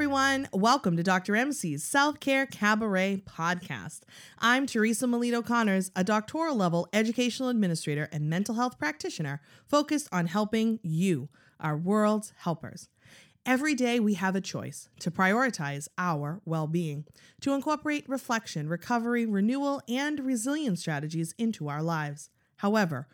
[0.00, 0.48] everyone.
[0.54, 1.36] Welcome to Dr.
[1.36, 4.00] MC's Self Care Cabaret podcast.
[4.38, 10.28] I'm Teresa Melito Connors, a doctoral level educational administrator and mental health practitioner focused on
[10.28, 11.28] helping you,
[11.60, 12.88] our world's helpers.
[13.44, 17.04] Every day we have a choice to prioritize our well being,
[17.42, 22.30] to incorporate reflection, recovery, renewal, and resilience strategies into our lives.
[22.56, 23.06] However,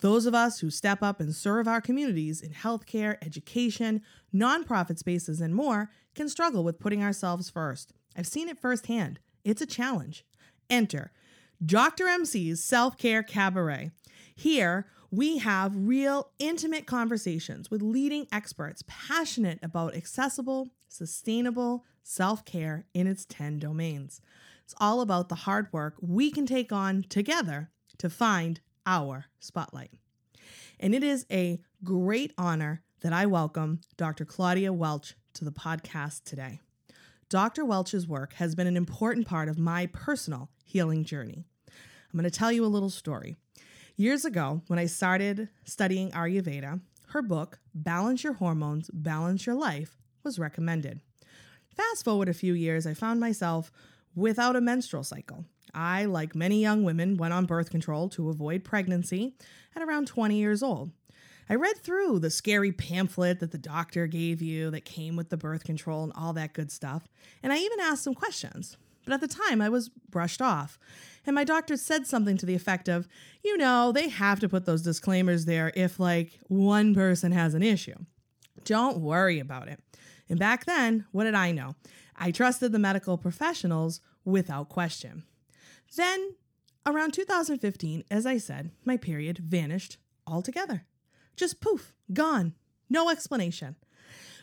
[0.00, 4.02] those of us who step up and serve our communities in healthcare, education,
[4.34, 7.92] nonprofit spaces, and more can struggle with putting ourselves first.
[8.16, 9.20] I've seen it firsthand.
[9.44, 10.24] It's a challenge.
[10.70, 11.12] Enter
[11.64, 12.08] Dr.
[12.08, 13.90] MC's Self Care Cabaret.
[14.34, 22.86] Here, we have real, intimate conversations with leading experts passionate about accessible, sustainable self care
[22.94, 24.20] in its 10 domains.
[24.64, 29.90] It's all about the hard work we can take on together to find our spotlight.
[30.80, 34.24] And it is a great honor that I welcome Dr.
[34.24, 36.60] Claudia Welch to the podcast today.
[37.28, 37.64] Dr.
[37.64, 41.44] Welch's work has been an important part of my personal healing journey.
[41.68, 43.36] I'm going to tell you a little story.
[43.96, 49.96] Years ago, when I started studying Ayurveda, her book, Balance Your Hormones, Balance Your Life,
[50.22, 51.00] was recommended.
[51.76, 53.72] Fast forward a few years, I found myself
[54.14, 55.44] without a menstrual cycle.
[55.74, 59.34] I, like many young women, went on birth control to avoid pregnancy
[59.74, 60.90] at around 20 years old.
[61.48, 65.36] I read through the scary pamphlet that the doctor gave you that came with the
[65.36, 67.06] birth control and all that good stuff,
[67.42, 68.76] and I even asked some questions.
[69.04, 70.78] But at the time, I was brushed off.
[71.26, 73.06] And my doctor said something to the effect of,
[73.42, 77.62] you know, they have to put those disclaimers there if, like, one person has an
[77.62, 77.96] issue.
[78.64, 79.80] Don't worry about it.
[80.28, 81.74] And back then, what did I know?
[82.16, 85.24] I trusted the medical professionals without question.
[85.96, 86.34] Then,
[86.86, 90.84] around 2015, as I said, my period vanished altogether.
[91.36, 92.54] Just poof, gone.
[92.88, 93.76] No explanation.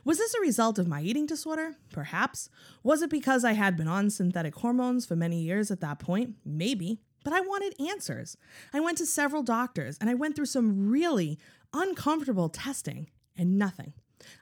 [0.03, 1.75] Was this a result of my eating disorder?
[1.91, 2.49] Perhaps.
[2.83, 6.35] Was it because I had been on synthetic hormones for many years at that point?
[6.43, 6.99] Maybe.
[7.23, 8.35] But I wanted answers.
[8.73, 11.37] I went to several doctors and I went through some really
[11.71, 13.93] uncomfortable testing and nothing.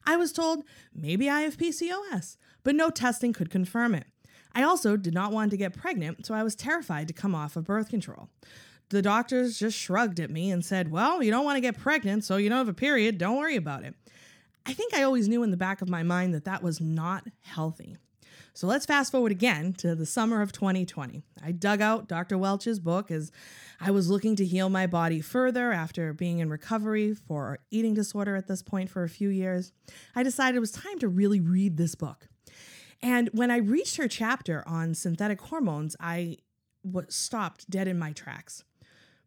[0.05, 4.07] I was told maybe I have PCOS, but no testing could confirm it.
[4.53, 7.55] I also did not want to get pregnant, so I was terrified to come off
[7.55, 8.29] of birth control.
[8.89, 12.23] The doctors just shrugged at me and said, Well, you don't want to get pregnant,
[12.23, 13.93] so you don't have a period, don't worry about it.
[14.65, 17.27] I think I always knew in the back of my mind that that was not
[17.41, 17.97] healthy.
[18.53, 21.23] So let's fast forward again to the summer of 2020.
[21.41, 22.37] I dug out Dr.
[22.37, 23.31] Welch's book as
[23.79, 28.35] I was looking to heal my body further after being in recovery for eating disorder
[28.35, 29.71] at this point for a few years.
[30.15, 32.27] I decided it was time to really read this book.
[33.01, 36.37] And when I reached her chapter on synthetic hormones, I
[36.83, 38.63] was stopped dead in my tracks.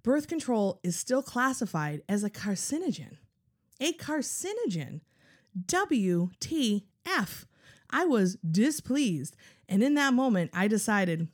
[0.02, 3.16] Birth control is still classified as a carcinogen.
[3.80, 5.00] A carcinogen.
[5.66, 7.44] WTF.
[7.90, 9.36] I was displeased.
[9.68, 11.28] And in that moment, I decided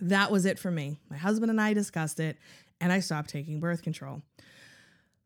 [0.00, 0.98] that was it for me.
[1.10, 2.38] My husband and I discussed it,
[2.80, 4.22] and I stopped taking birth control.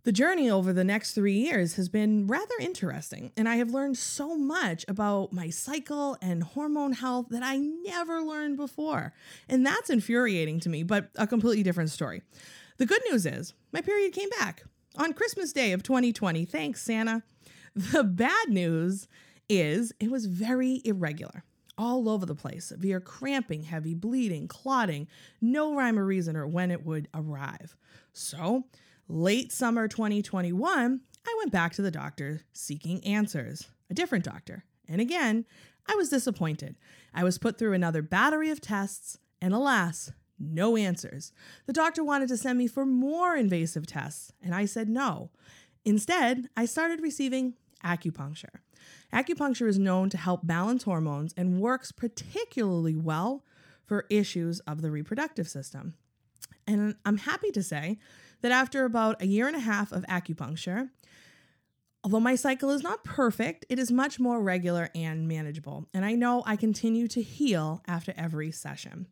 [0.04, 3.96] The journey over the next three years has been rather interesting, and I have learned
[3.96, 9.12] so much about my cycle and hormone health that I never learned before.
[9.48, 12.22] And that's infuriating to me, but a completely different story.
[12.78, 14.64] The good news is my period came back
[14.96, 16.46] on Christmas Day of 2020.
[16.46, 17.22] Thanks, Santa.
[17.76, 19.06] The bad news
[19.48, 21.44] is it was very irregular
[21.78, 25.06] all over the place severe cramping, heavy bleeding, clotting,
[25.40, 27.76] no rhyme or reason or when it would arrive.
[28.12, 28.64] So,
[29.08, 34.64] late summer 2021, I went back to the doctor seeking answers, a different doctor.
[34.88, 35.44] And again,
[35.86, 36.76] I was disappointed.
[37.14, 41.32] I was put through another battery of tests, and alas, no answers.
[41.66, 45.30] The doctor wanted to send me for more invasive tests, and I said no.
[45.84, 47.54] Instead, I started receiving
[47.84, 48.60] acupuncture.
[49.12, 53.44] Acupuncture is known to help balance hormones and works particularly well
[53.84, 55.94] for issues of the reproductive system.
[56.66, 57.98] And I'm happy to say
[58.42, 60.90] that after about a year and a half of acupuncture,
[62.04, 66.14] Although my cycle is not perfect, it is much more regular and manageable, and I
[66.14, 69.06] know I continue to heal after every session.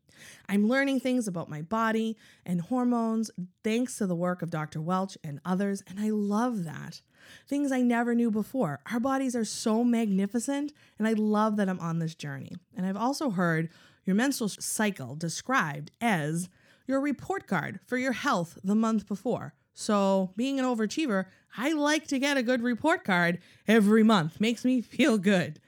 [0.48, 3.30] I'm learning things about my body and hormones
[3.62, 4.80] thanks to the work of Dr.
[4.80, 7.00] Welch and others, and I love that.
[7.46, 8.80] Things I never knew before.
[8.90, 12.56] Our bodies are so magnificent, and I love that I'm on this journey.
[12.76, 13.68] And I've also heard
[14.04, 16.48] your menstrual cycle described as
[16.90, 19.54] your report card for your health the month before.
[19.72, 21.26] So, being an overachiever,
[21.56, 23.38] I like to get a good report card
[23.68, 24.40] every month.
[24.40, 25.60] Makes me feel good.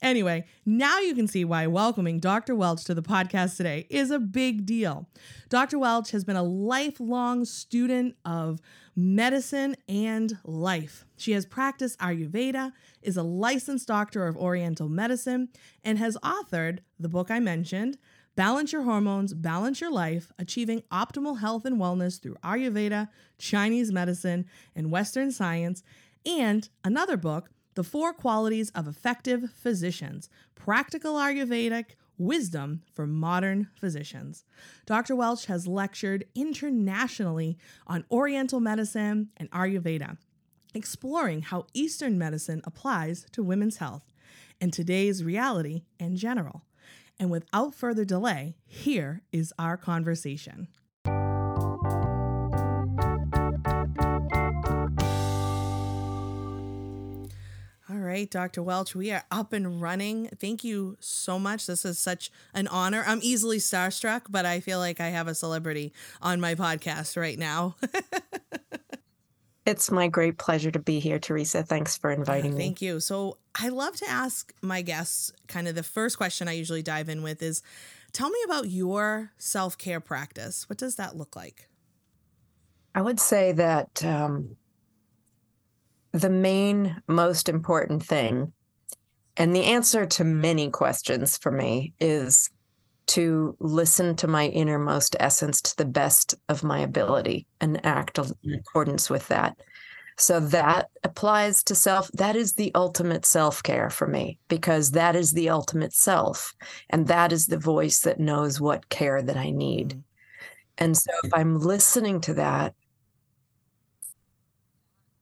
[0.00, 2.54] Anyway, now you can see why welcoming Dr.
[2.54, 5.08] Welch to the podcast today is a big deal.
[5.48, 5.80] Dr.
[5.80, 8.60] Welch has been a lifelong student of
[8.94, 11.04] medicine and life.
[11.16, 12.70] She has practiced Ayurveda,
[13.02, 15.48] is a licensed doctor of Oriental medicine,
[15.82, 17.98] and has authored the book I mentioned,
[18.38, 24.46] Balance Your Hormones, Balance Your Life Achieving Optimal Health and Wellness Through Ayurveda, Chinese Medicine,
[24.76, 25.82] and Western Science,
[26.24, 34.44] and another book, The Four Qualities of Effective Physicians Practical Ayurvedic Wisdom for Modern Physicians.
[34.86, 35.16] Dr.
[35.16, 37.58] Welch has lectured internationally
[37.88, 40.16] on Oriental medicine and Ayurveda,
[40.74, 44.12] exploring how Eastern medicine applies to women's health
[44.60, 46.62] and today's reality in general.
[47.20, 50.68] And without further delay, here is our conversation.
[57.90, 58.62] All right, Dr.
[58.62, 60.28] Welch, we are up and running.
[60.38, 61.66] Thank you so much.
[61.66, 63.02] This is such an honor.
[63.06, 67.38] I'm easily starstruck, but I feel like I have a celebrity on my podcast right
[67.38, 67.76] now.
[69.68, 71.62] It's my great pleasure to be here, Teresa.
[71.62, 72.64] Thanks for inviting me.
[72.64, 73.00] Thank you.
[73.00, 77.10] So, I love to ask my guests kind of the first question I usually dive
[77.10, 77.60] in with is
[78.12, 80.70] tell me about your self care practice.
[80.70, 81.68] What does that look like?
[82.94, 84.56] I would say that um,
[86.12, 88.54] the main, most important thing,
[89.36, 92.48] and the answer to many questions for me is
[93.08, 98.54] to listen to my innermost essence to the best of my ability and act in
[98.54, 99.56] accordance with that.
[100.18, 102.10] So that applies to self.
[102.12, 106.54] That is the ultimate self care for me because that is the ultimate self.
[106.90, 109.90] And that is the voice that knows what care that I need.
[109.90, 110.00] Mm-hmm.
[110.78, 112.74] And so if I'm listening to that,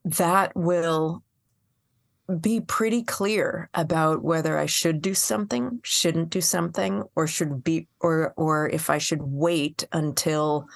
[0.03, 1.23] that will
[2.41, 7.87] be pretty clear about whether I should do something, shouldn't do something, or should be,
[8.01, 10.67] or or if I should wait until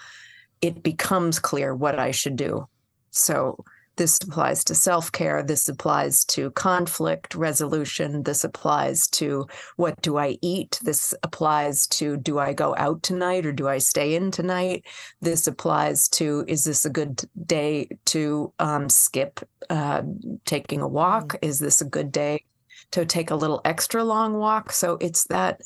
[0.62, 2.68] it becomes clear what I should do.
[3.10, 3.64] So
[4.02, 5.44] this applies to self care.
[5.44, 8.24] This applies to conflict resolution.
[8.24, 9.46] This applies to
[9.76, 10.80] what do I eat?
[10.82, 14.86] This applies to do I go out tonight or do I stay in tonight?
[15.22, 19.40] This applies to is this a good day to um, skip
[19.70, 20.02] uh,
[20.46, 21.28] taking a walk?
[21.28, 21.46] Mm-hmm.
[21.46, 22.46] Is this a good day
[22.94, 24.72] to take a little extra long walk?
[24.72, 25.62] So it's that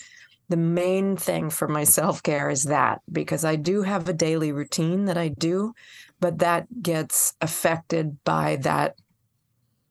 [0.50, 4.52] the main thing for my self care is that because I do have a daily
[4.52, 5.74] routine that I do,
[6.20, 8.96] but that gets affected by that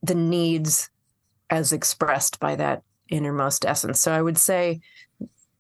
[0.03, 0.91] the needs
[1.51, 4.01] as expressed by that innermost essence.
[4.01, 4.81] So I would say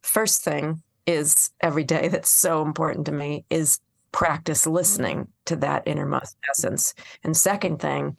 [0.02, 3.81] first thing is every day that's so important to me is
[4.12, 6.94] practice listening to that innermost essence.
[7.22, 8.16] And second thing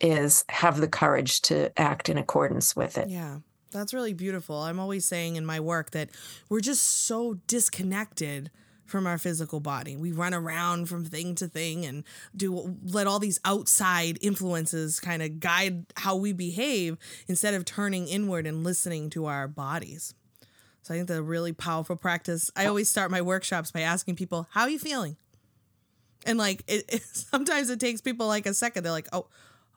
[0.00, 3.08] is have the courage to act in accordance with it.
[3.08, 3.38] Yeah.
[3.70, 4.62] That's really beautiful.
[4.62, 6.10] I'm always saying in my work that
[6.48, 8.50] we're just so disconnected
[8.88, 9.96] from our physical body.
[9.96, 12.04] We run around from thing to thing and
[12.34, 16.96] do let all these outside influences kind of guide how we behave
[17.28, 20.14] instead of turning inward and listening to our bodies.
[20.82, 22.50] So I think that's a really powerful practice.
[22.56, 25.16] I always start my workshops by asking people, "How are you feeling?"
[26.24, 28.84] And like it, it sometimes it takes people like a second.
[28.84, 29.26] They're like, "Oh,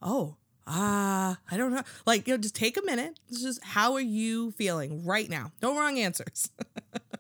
[0.02, 3.20] oh, ah, I don't know." Like, you know, just take a minute.
[3.28, 5.52] It's just how are you feeling right now?
[5.62, 6.50] No wrong answers.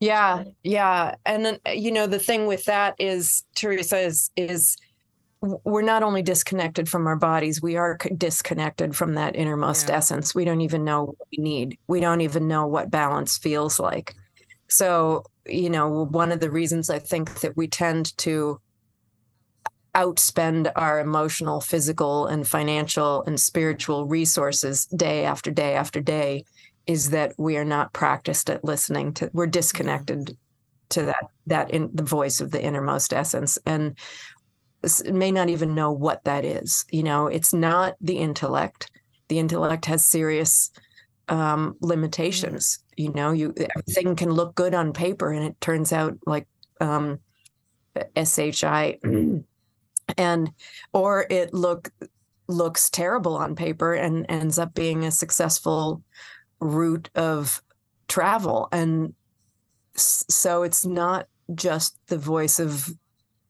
[0.00, 4.76] Yeah, yeah, and then uh, you know the thing with that is Teresa is is
[5.40, 9.96] we're not only disconnected from our bodies, we are disconnected from that innermost yeah.
[9.96, 10.34] essence.
[10.34, 11.78] We don't even know what we need.
[11.86, 14.14] We don't even know what balance feels like.
[14.68, 18.60] So, you know, one of the reasons I think that we tend to
[19.94, 26.44] outspend our emotional, physical, and financial and spiritual resources day after day after day
[26.86, 30.36] is that we are not practiced at listening to we're disconnected
[30.88, 33.58] to that that in the voice of the innermost essence.
[33.66, 33.96] And
[35.10, 37.26] may not even know what that is you know?
[37.26, 38.90] It's not the intellect.
[39.28, 40.70] The intellect has serious
[41.28, 43.32] um, limitations you know?
[43.32, 46.46] You everything can look good on paper and it turns out like
[46.80, 47.18] um,
[48.16, 49.00] shi
[50.18, 50.50] and
[50.92, 51.90] or it look
[52.48, 56.02] looks terrible on paper and ends up being a successful
[56.60, 57.62] route of
[58.08, 58.68] travel.
[58.72, 59.14] And
[59.94, 62.90] so it's not just the voice of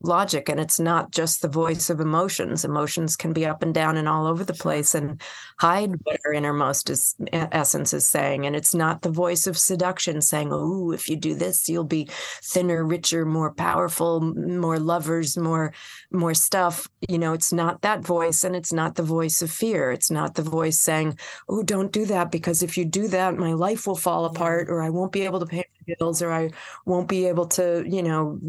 [0.01, 2.63] logic and it's not just the voice of emotions.
[2.63, 5.21] Emotions can be up and down and all over the place and
[5.59, 10.21] hide what our innermost is essence is saying and it's not the voice of seduction
[10.21, 12.07] saying oh if you do this you'll be
[12.43, 15.73] thinner richer more powerful more lovers more
[16.11, 16.87] more stuff.
[17.07, 19.91] You know it's not that voice and it's not the voice of fear.
[19.91, 21.17] It's not the voice saying
[21.49, 24.81] oh don't do that because if you do that my life will fall apart or
[24.81, 25.63] i won't be able to pay
[25.99, 26.51] or I
[26.85, 28.39] won't be able to, you know,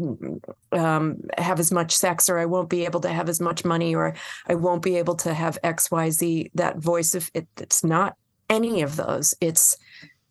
[0.71, 3.95] um, have as much sex or I won't be able to have as much money
[3.95, 4.15] or
[4.47, 6.51] I won't be able to have XYZ.
[6.55, 8.15] That voice of it, it's not
[8.49, 9.35] any of those.
[9.41, 9.77] It's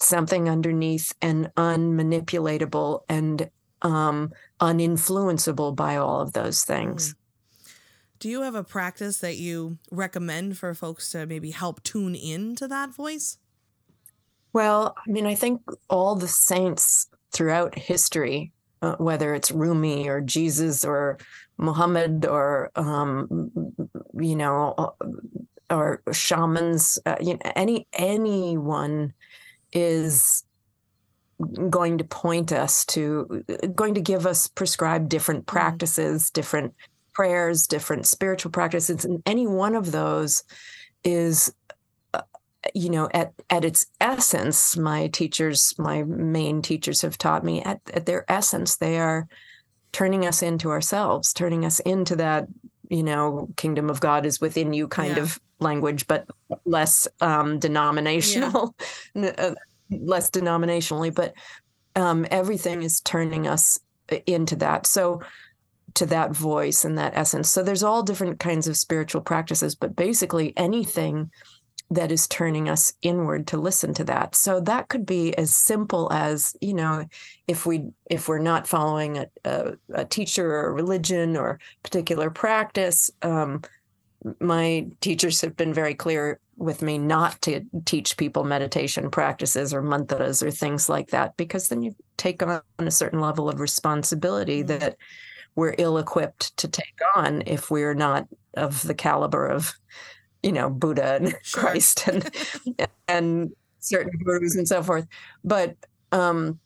[0.00, 3.50] something underneath and unmanipulatable and
[3.82, 7.14] um, uninfluenceable by all of those things.
[7.14, 7.16] Mm.
[8.20, 12.56] Do you have a practice that you recommend for folks to maybe help tune in
[12.56, 13.38] to that voice?
[14.52, 18.52] Well, I mean, I think all the saints throughout history,
[18.83, 21.19] uh, whether it's Rumi or Jesus or
[21.59, 23.50] Muhammad or, um,
[24.14, 24.90] you know, uh,
[25.71, 29.12] or shamans, uh, you know, any anyone
[29.73, 30.45] is
[31.71, 35.57] going to point us to going to give us prescribed different mm-hmm.
[35.57, 36.75] practices different
[37.14, 40.43] prayers different spiritual practices and any one of those
[41.05, 41.52] is
[42.74, 47.80] you know at at its essence my teachers my main teachers have taught me at,
[47.94, 49.28] at their essence they are
[49.92, 52.46] turning us into ourselves turning us into that
[52.90, 55.22] you know kingdom of god is within you kind yeah.
[55.22, 56.26] of language but
[56.64, 58.74] less um denominational
[59.14, 59.32] yeah.
[59.38, 59.54] Uh,
[59.90, 61.34] less denominationally but
[61.96, 63.78] um everything is turning us
[64.26, 65.20] into that so
[65.94, 69.96] to that voice and that essence so there's all different kinds of spiritual practices but
[69.96, 71.30] basically anything
[71.90, 76.12] that is turning us inward to listen to that so that could be as simple
[76.12, 77.04] as you know
[77.47, 82.30] if we if we're not following a, a, a teacher or a religion or particular
[82.30, 83.62] practice um,
[84.40, 89.80] my teachers have been very clear with me not to teach people meditation practices or
[89.80, 94.62] mantras or things like that because then you take on a certain level of responsibility
[94.62, 94.78] mm-hmm.
[94.78, 94.97] that
[95.54, 99.75] we're ill equipped to take on if we're not of the caliber of
[100.42, 101.62] you know buddha and sure.
[101.62, 102.30] christ and
[103.09, 105.07] and certain gurus and so forth
[105.45, 105.76] but
[106.12, 106.59] um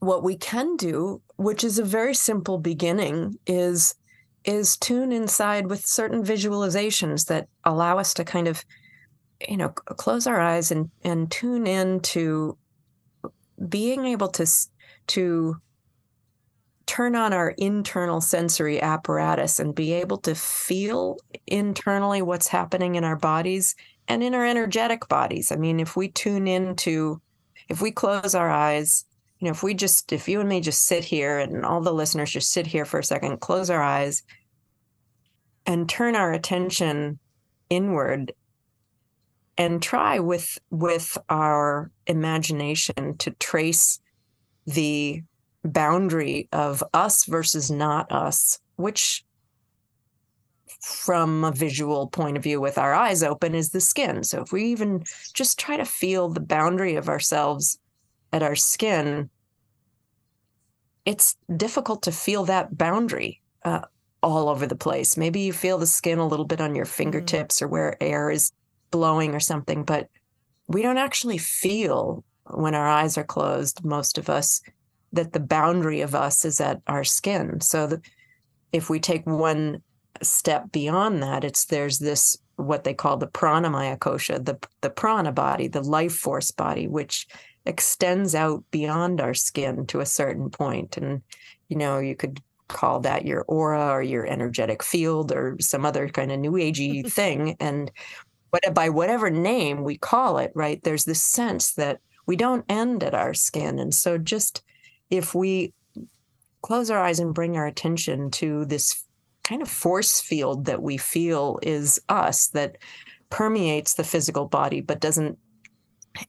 [0.00, 3.94] what we can do which is a very simple beginning is
[4.44, 8.64] is tune inside with certain visualizations that allow us to kind of
[9.48, 12.56] you know close our eyes and and tune in to
[13.68, 14.46] being able to
[15.06, 15.56] to
[16.90, 23.04] turn on our internal sensory apparatus and be able to feel internally what's happening in
[23.04, 23.76] our bodies
[24.08, 25.52] and in our energetic bodies.
[25.52, 27.22] I mean, if we tune into,
[27.68, 29.04] if we close our eyes,
[29.38, 31.94] you know, if we just, if you and me just sit here and all the
[31.94, 34.24] listeners just sit here for a second, close our eyes
[35.64, 37.20] and turn our attention
[37.68, 38.32] inward
[39.56, 44.00] and try with with our imagination to trace
[44.66, 45.22] the
[45.64, 49.24] boundary of us versus not us, which
[50.80, 54.24] from a visual point of view with our eyes open is the skin.
[54.24, 57.78] So if we even just try to feel the boundary of ourselves
[58.32, 59.28] at our skin,
[61.04, 63.80] it's difficult to feel that boundary uh,
[64.22, 65.16] all over the place.
[65.16, 66.94] Maybe you feel the skin a little bit on your mm-hmm.
[66.94, 67.66] fingertips mm-hmm.
[67.66, 68.52] or where air is
[68.90, 70.08] blowing or something, but
[70.66, 74.62] we don't actually feel when our eyes are closed, most of us,
[75.12, 77.60] that the boundary of us is at our skin.
[77.60, 77.98] So
[78.72, 79.82] if we take one
[80.22, 85.32] step beyond that, it's there's this what they call the pranamaya kosha, the the prana
[85.32, 87.26] body, the life force body, which
[87.66, 90.96] extends out beyond our skin to a certain point.
[90.96, 91.22] And
[91.68, 96.08] you know, you could call that your aura or your energetic field or some other
[96.08, 97.56] kind of new agey thing.
[97.60, 97.90] And
[98.50, 103.02] but by whatever name we call it, right, there's this sense that we don't end
[103.02, 103.78] at our skin.
[103.78, 104.62] And so just
[105.10, 105.72] if we
[106.62, 109.04] close our eyes and bring our attention to this
[109.42, 112.76] kind of force field that we feel is us that
[113.30, 115.38] permeates the physical body but doesn't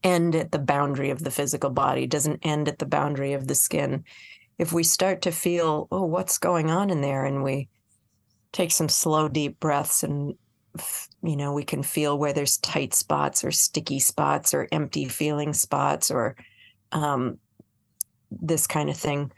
[0.04, 3.56] end at the boundary of the physical body doesn't end at the boundary of the
[3.56, 4.04] skin.
[4.58, 7.26] If we start to feel oh what's going on in there?
[7.26, 7.68] And we
[8.52, 10.36] take some slow deep breaths and
[11.22, 15.54] you know we can feel where there's tight spots or sticky spots or empty feeling
[15.54, 16.36] spots or
[16.92, 17.38] um,
[18.32, 19.32] this kind of thing.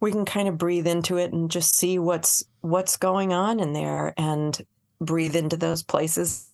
[0.00, 3.72] We can kind of breathe into it and just see what's what's going on in
[3.72, 4.60] there and
[5.00, 6.48] breathe into those places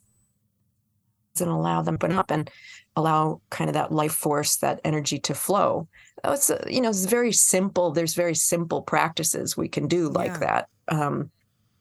[1.40, 2.50] and allow them to open up and
[2.96, 5.88] allow kind of that life force that energy to flow.
[6.24, 7.92] It's you know it's very simple.
[7.92, 10.38] There's very simple practices we can do like yeah.
[10.38, 11.30] that um,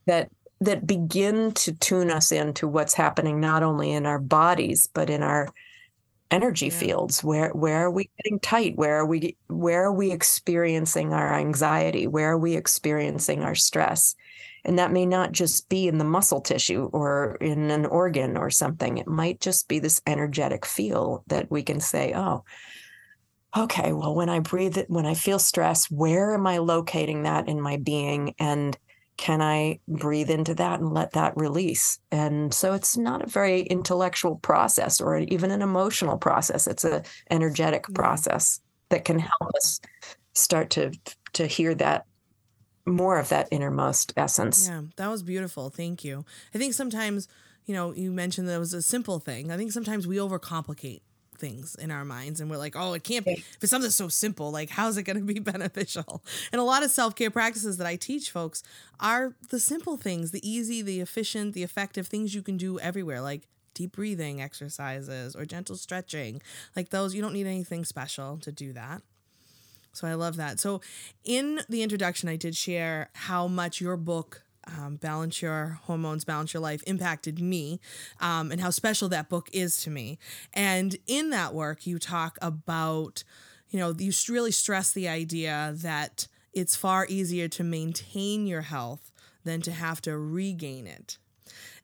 [0.05, 0.29] that
[0.62, 5.24] that begin to tune us into what's happening not only in our bodies but in
[5.24, 5.48] our
[6.31, 6.74] energy yeah.
[6.74, 7.24] fields?
[7.24, 8.75] Where where are we getting tight?
[8.75, 12.07] Where are we where are we experiencing our anxiety?
[12.07, 14.15] Where are we experiencing our stress?
[14.65, 18.50] And that may not just be in the muscle tissue or in an organ or
[18.50, 18.98] something.
[18.98, 22.43] It might just be this energetic feel that we can say oh
[23.57, 27.48] okay well when i breathe it when i feel stress where am i locating that
[27.48, 28.36] in my being?
[28.38, 28.77] And
[29.19, 31.99] can I breathe into that and let that release?
[32.09, 36.67] And so it's not a very intellectual process or even an emotional process.
[36.67, 39.81] It's an energetic process that can help us
[40.33, 40.93] start to
[41.33, 42.05] to hear that
[42.85, 44.69] more of that innermost essence.
[44.69, 45.69] Yeah, that was beautiful.
[45.69, 46.23] Thank you.
[46.55, 47.27] I think sometimes,
[47.65, 49.51] you know, you mentioned that it was a simple thing.
[49.51, 51.01] I think sometimes we overcomplicate
[51.39, 53.31] things in our minds and we're like oh it can't be.
[53.31, 56.24] If it's something so simple like how's it going to be beneficial?
[56.51, 58.63] And a lot of self-care practices that i teach folks
[59.00, 63.22] are the simple things the easy the efficient the effective things you can do everywhere
[63.22, 63.48] like
[63.79, 66.41] deep breathing exercises or gentle stretching.
[66.75, 69.01] Like those you don't need anything special to do that.
[69.93, 70.60] So i love that.
[70.60, 70.81] So
[71.24, 74.43] in the introduction i did share how much your book
[74.77, 77.79] um, Balance Your Hormones, Balance Your Life impacted me
[78.19, 80.19] um, and how special that book is to me.
[80.53, 83.23] And in that work, you talk about,
[83.69, 89.11] you know, you really stress the idea that it's far easier to maintain your health
[89.43, 91.17] than to have to regain it.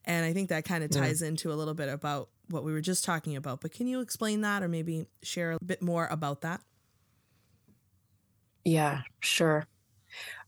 [0.04, 1.30] And I think that kind of ties yeah.
[1.30, 3.62] into a little bit about what we were just talking about.
[3.62, 6.62] But can you explain that or maybe share a bit more about that?
[8.64, 9.68] Yeah, sure.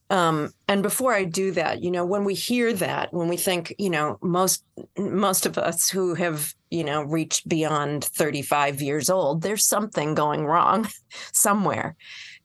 [0.09, 3.75] Um, and before I do that, you know, when we hear that, when we think,
[3.77, 4.63] you know, most
[4.97, 10.45] most of us who have, you know, reached beyond 35 years old, there's something going
[10.45, 10.87] wrong
[11.33, 11.95] somewhere.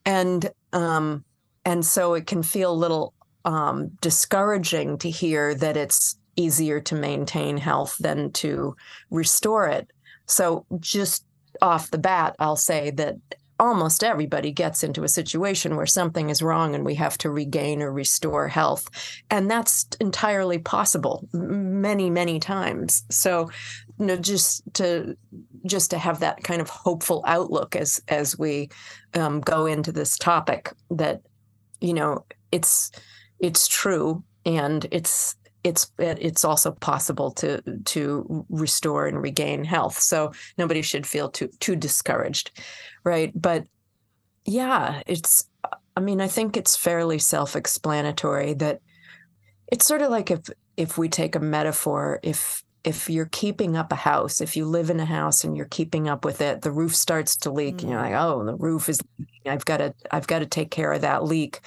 [0.04, 1.25] And um,
[1.64, 3.14] and so it can feel a little
[3.45, 8.75] um, discouraging to hear that it's easier to maintain health than to
[9.11, 9.88] restore it.
[10.26, 11.25] So just
[11.61, 13.16] off the bat, I'll say that
[13.59, 17.82] almost everybody gets into a situation where something is wrong and we have to regain
[17.82, 18.88] or restore health.
[19.30, 23.04] And that's entirely possible many many times.
[23.10, 23.50] So
[23.99, 25.17] you know just to
[25.65, 28.69] just to have that kind of hopeful outlook as as we
[29.15, 31.23] um, go into this topic that
[31.80, 32.91] you know it's
[33.38, 39.98] it's true and it's it's it's also possible to to restore and regain health.
[39.98, 42.50] So nobody should feel too too discouraged,
[43.04, 43.32] right?
[43.34, 43.66] But
[44.44, 45.48] yeah, it's.
[45.94, 48.80] I mean, I think it's fairly self-explanatory that
[49.70, 50.40] it's sort of like if
[50.76, 54.90] if we take a metaphor, if if you're keeping up a house, if you live
[54.90, 57.82] in a house and you're keeping up with it, the roof starts to leak, mm.
[57.82, 59.52] and you're like, oh, the roof is leaking.
[59.52, 61.60] I've got to I've got to take care of that leak.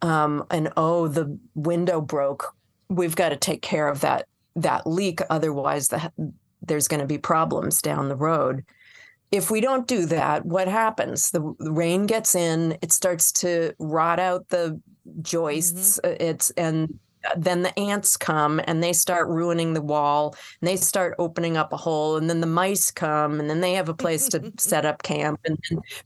[0.00, 2.54] Um, and oh, the window broke
[2.88, 6.12] we've got to take care of that that leak otherwise the,
[6.62, 8.64] there's going to be problems down the road
[9.30, 13.72] if we don't do that what happens the, the rain gets in it starts to
[13.78, 14.80] rot out the
[15.22, 16.22] joists mm-hmm.
[16.22, 16.98] it's and
[17.36, 21.72] then the ants come and they start ruining the wall and they start opening up
[21.72, 24.86] a hole and then the mice come and then they have a place to set
[24.86, 25.58] up camp and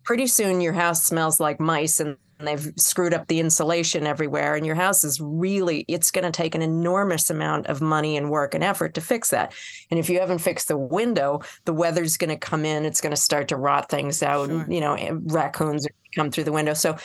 [0.04, 2.16] pretty soon your house smells like mice and
[2.46, 6.54] they've screwed up the insulation everywhere and your house is really it's going to take
[6.54, 9.52] an enormous amount of money and work and effort to fix that.
[9.90, 13.14] And if you haven't fixed the window the weather's going to come in it's going
[13.14, 14.66] to start to rot things out sure.
[14.68, 16.74] you know raccoons come through the window.
[16.74, 16.96] So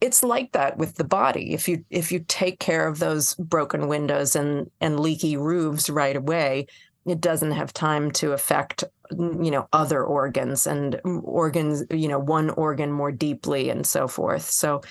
[0.00, 1.52] it's like that with the body.
[1.54, 6.16] If you if you take care of those broken windows and and leaky roofs right
[6.16, 6.66] away
[7.06, 12.50] it doesn't have time to affect you know other organs and organs you know one
[12.50, 14.42] organ more deeply and so forth.
[14.42, 14.82] So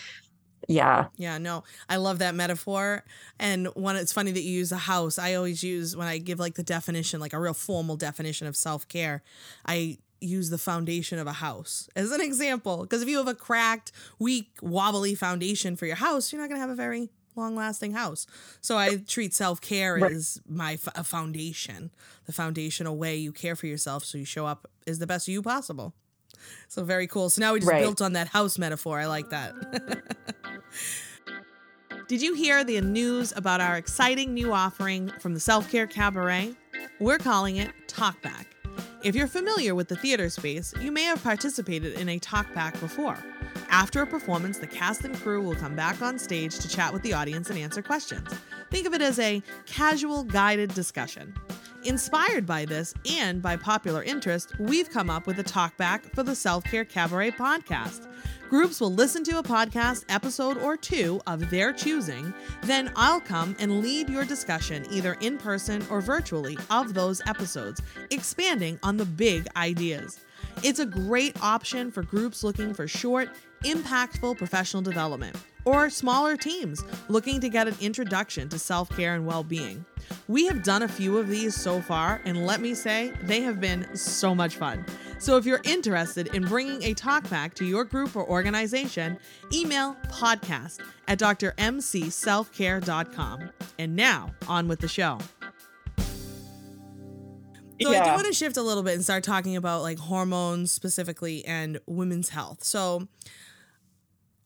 [0.67, 1.07] yeah.
[1.15, 3.03] Yeah no i love that metaphor.
[3.39, 5.17] And when it's funny that you use a house.
[5.17, 8.55] I always use when i give like the definition like a real formal definition of
[8.55, 9.23] self-care
[9.65, 12.81] i use the foundation of a house as an example.
[12.81, 16.57] Because if you have a cracked weak wobbly foundation for your house you're not going
[16.57, 18.27] to have a very long lasting house.
[18.61, 20.11] So I treat self care right.
[20.11, 21.91] as my f- a foundation,
[22.25, 25.41] the foundational way you care for yourself so you show up is the best you
[25.41, 25.93] possible.
[26.67, 27.29] So very cool.
[27.29, 27.81] So now we just right.
[27.81, 28.99] built on that house metaphor.
[28.99, 29.53] I like that.
[32.07, 36.55] Did you hear the news about our exciting new offering from the Self Care Cabaret?
[36.99, 38.45] We're calling it Talkback.
[39.03, 43.17] If you're familiar with the theater space, you may have participated in a talkback before.
[43.69, 47.01] After a performance, the cast and crew will come back on stage to chat with
[47.03, 48.29] the audience and answer questions.
[48.71, 51.33] Think of it as a casual guided discussion.
[51.83, 56.35] Inspired by this and by popular interest, we've come up with a talkback for the
[56.35, 58.07] Self Care Cabaret podcast.
[58.49, 63.55] Groups will listen to a podcast episode or two of their choosing, then I'll come
[63.59, 69.05] and lead your discussion either in person or virtually of those episodes, expanding on the
[69.05, 70.25] big ideas.
[70.63, 73.29] It's a great option for groups looking for short,
[73.63, 79.27] impactful professional development or smaller teams looking to get an introduction to self care and
[79.27, 79.85] well being.
[80.29, 83.59] We have done a few of these so far, and let me say, they have
[83.59, 84.85] been so much fun.
[85.19, 89.17] So if you're interested in bringing a talkback to your group or organization,
[89.53, 93.49] email podcast at drmcselfcare.com.
[93.79, 95.19] And now, on with the show.
[97.81, 98.01] So yeah.
[98.01, 101.45] I do want to shift a little bit and start talking about like hormones specifically
[101.45, 102.63] and women's health.
[102.63, 103.07] So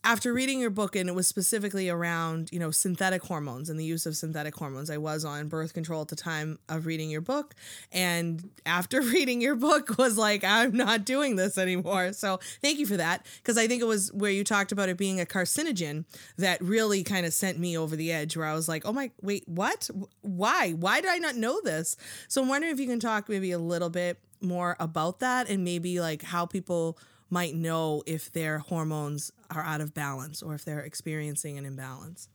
[0.03, 3.85] after reading your book and it was specifically around you know synthetic hormones and the
[3.85, 7.21] use of synthetic hormones i was on birth control at the time of reading your
[7.21, 7.53] book
[7.91, 12.13] and after reading your book was like i'm not doing this anymore.
[12.13, 14.97] So thank you for that because i think it was where you talked about it
[14.97, 16.05] being a carcinogen
[16.37, 19.11] that really kind of sent me over the edge where i was like oh my
[19.21, 19.89] wait what?
[20.21, 20.71] Why?
[20.71, 21.95] Why did i not know this?
[22.27, 25.63] So i'm wondering if you can talk maybe a little bit more about that and
[25.63, 26.97] maybe like how people
[27.31, 32.27] might know if their hormones are out of balance or if they're experiencing an imbalance.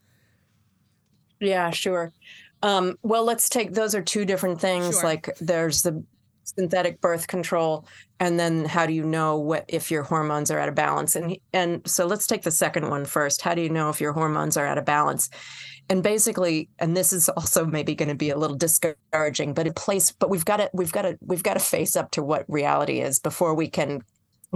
[1.40, 2.12] Yeah, sure.
[2.62, 4.96] Um, well, let's take those are two different things.
[4.96, 5.04] Sure.
[5.04, 6.02] Like there's the
[6.44, 7.87] synthetic birth control,
[8.18, 11.14] and then how do you know what if your hormones are out of balance?
[11.14, 13.42] And and so let's take the second one first.
[13.42, 15.28] How do you know if your hormones are out of balance?
[15.88, 19.76] And basically, and this is also maybe going to be a little discouraging, but it
[19.76, 22.44] place, but we've got to we've got to we've got to face up to what
[22.48, 24.02] reality is before we can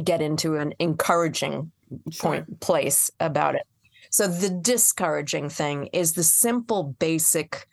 [0.00, 1.70] get into an encouraging
[2.10, 2.22] sure.
[2.22, 3.62] point place about it.
[4.10, 7.68] So the discouraging thing is the simple basic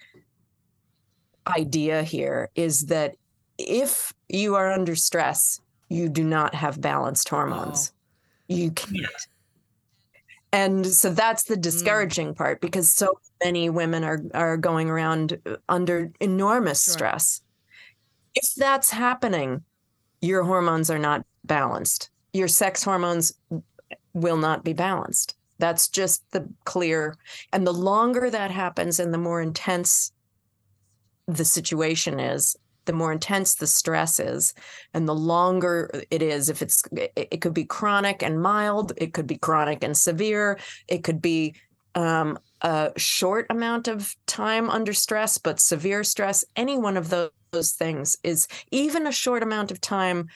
[1.47, 3.15] idea here is that
[3.57, 5.59] if you are under stress,
[5.89, 7.91] you do not have balanced hormones.
[7.91, 8.55] Oh.
[8.55, 9.27] You can't.
[10.51, 11.61] And so that's the mm.
[11.61, 12.37] discouraging mm.
[12.37, 15.37] part because so many women are are going around
[15.67, 16.93] under enormous sure.
[16.93, 17.41] stress.
[18.35, 19.63] If that's happening,
[20.21, 22.09] your hormones are not balanced.
[22.33, 23.33] Your sex hormones
[24.13, 25.35] will not be balanced.
[25.59, 27.17] That's just the clear.
[27.51, 30.11] And the longer that happens and the more intense
[31.27, 32.55] the situation is,
[32.87, 34.55] the more intense the stress is
[34.93, 36.83] and the longer it is if it's
[37.15, 41.53] it could be chronic and mild it could be chronic and severe it could be
[41.95, 47.29] um, a short amount of time under stress but severe stress any one of those,
[47.51, 50.27] those things is even a short amount of time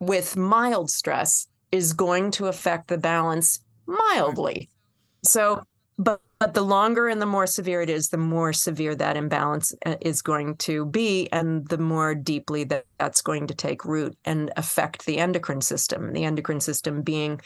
[0.00, 4.68] with mild stress is going to affect the balance mildly.
[5.24, 5.62] So,
[5.98, 9.74] but, but the longer and the more severe it is, the more severe that imbalance
[9.84, 14.16] uh, is going to be, and the more deeply that that's going to take root
[14.24, 16.12] and affect the endocrine system.
[16.12, 17.40] The endocrine system being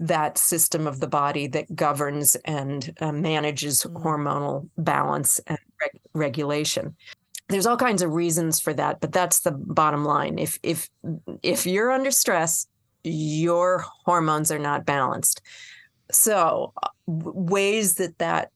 [0.00, 4.02] that system of the body that governs and uh, manages mm.
[4.02, 6.96] hormonal balance and reg- regulation
[7.48, 10.38] there's all kinds of reasons for that but that's the bottom line.
[10.38, 10.88] If if
[11.42, 12.66] if you're under stress
[13.04, 15.42] your hormones are not balanced.
[16.10, 16.72] So
[17.06, 18.50] ways that that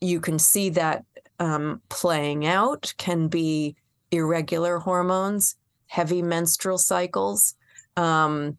[0.00, 1.04] you can see that
[1.38, 3.76] um, playing out can be
[4.10, 7.54] irregular hormones heavy menstrual cycles
[7.96, 8.56] um,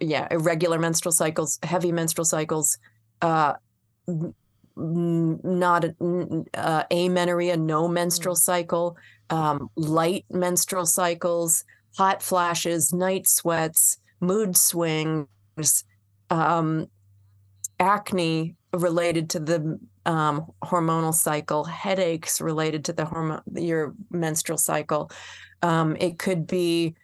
[0.00, 2.78] yeah irregular menstrual cycles heavy menstrual cycles
[3.22, 3.54] uh,
[4.76, 5.84] not
[6.54, 8.38] uh, amenorrhea, no menstrual mm.
[8.38, 8.96] cycle,
[9.30, 11.64] um, light menstrual cycles,
[11.96, 15.26] hot flashes, night sweats, mood swings,
[16.30, 16.86] um,
[17.78, 25.10] acne related to the um, hormonal cycle, headaches related to the hormone your menstrual cycle.
[25.62, 26.94] Um, it could be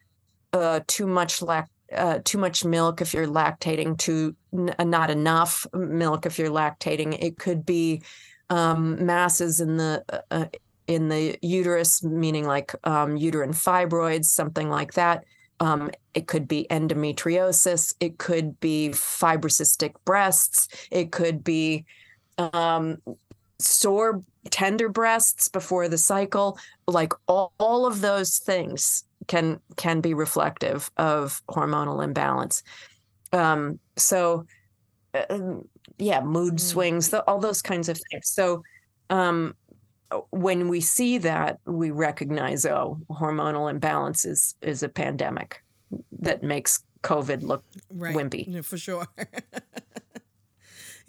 [0.52, 5.66] uh, too much lac uh, too much milk if you're lactating, too n- not enough
[5.72, 7.16] milk if you're lactating.
[7.20, 8.02] It could be
[8.48, 10.46] um, masses in the uh, uh,
[10.86, 15.24] in the uterus, meaning like um, uterine fibroids, something like that.
[15.60, 17.94] Um, it could be endometriosis.
[18.00, 20.68] It could be fibrocystic breasts.
[20.90, 21.84] It could be
[22.38, 22.96] um,
[23.60, 26.58] sore, tender breasts before the cycle.
[26.86, 32.62] Like all, all of those things can can be reflective of hormonal imbalance.
[33.32, 34.46] Um, so,
[35.14, 35.56] uh,
[35.98, 36.60] yeah, mood mm.
[36.60, 38.28] swings, the, all those kinds of things.
[38.28, 38.62] So,
[39.08, 39.54] um,
[40.30, 45.62] when we see that, we recognize, oh, hormonal imbalance is is a pandemic
[46.20, 48.14] that makes COVID look right.
[48.14, 48.44] wimpy.
[48.48, 49.06] Yeah, for sure.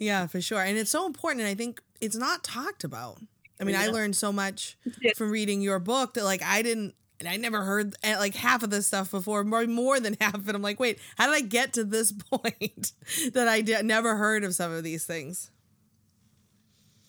[0.02, 0.60] yeah, for sure.
[0.60, 1.42] And it's so important.
[1.42, 3.18] And I think it's not talked about.
[3.60, 3.82] I mean, yeah.
[3.82, 4.76] I learned so much
[5.16, 8.64] from reading your book that like I didn't and I never heard eh, like half
[8.64, 10.54] of this stuff before, more more than half of it.
[10.56, 12.92] I'm like, wait, how did I get to this point
[13.32, 15.52] that I did, never heard of some of these things?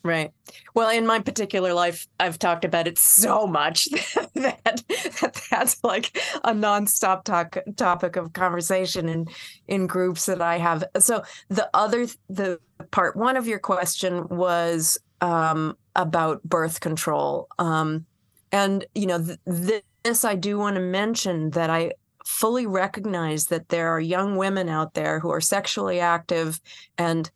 [0.05, 0.31] Right.
[0.73, 3.85] Well, in my particular life, I've talked about it so much
[4.35, 9.27] that, that that's like a nonstop talk topic of conversation in
[9.67, 10.83] in groups that I have.
[10.99, 12.59] So the other the
[12.93, 18.05] part one of your question was um, about birth control, um,
[18.51, 23.69] and you know th- this I do want to mention that I fully recognize that
[23.69, 26.61] there are young women out there who are sexually active
[26.97, 27.29] and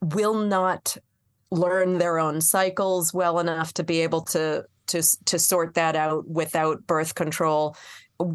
[0.00, 0.96] will not
[1.50, 6.28] learn their own cycles well enough to be able to to to sort that out
[6.28, 7.76] without birth control.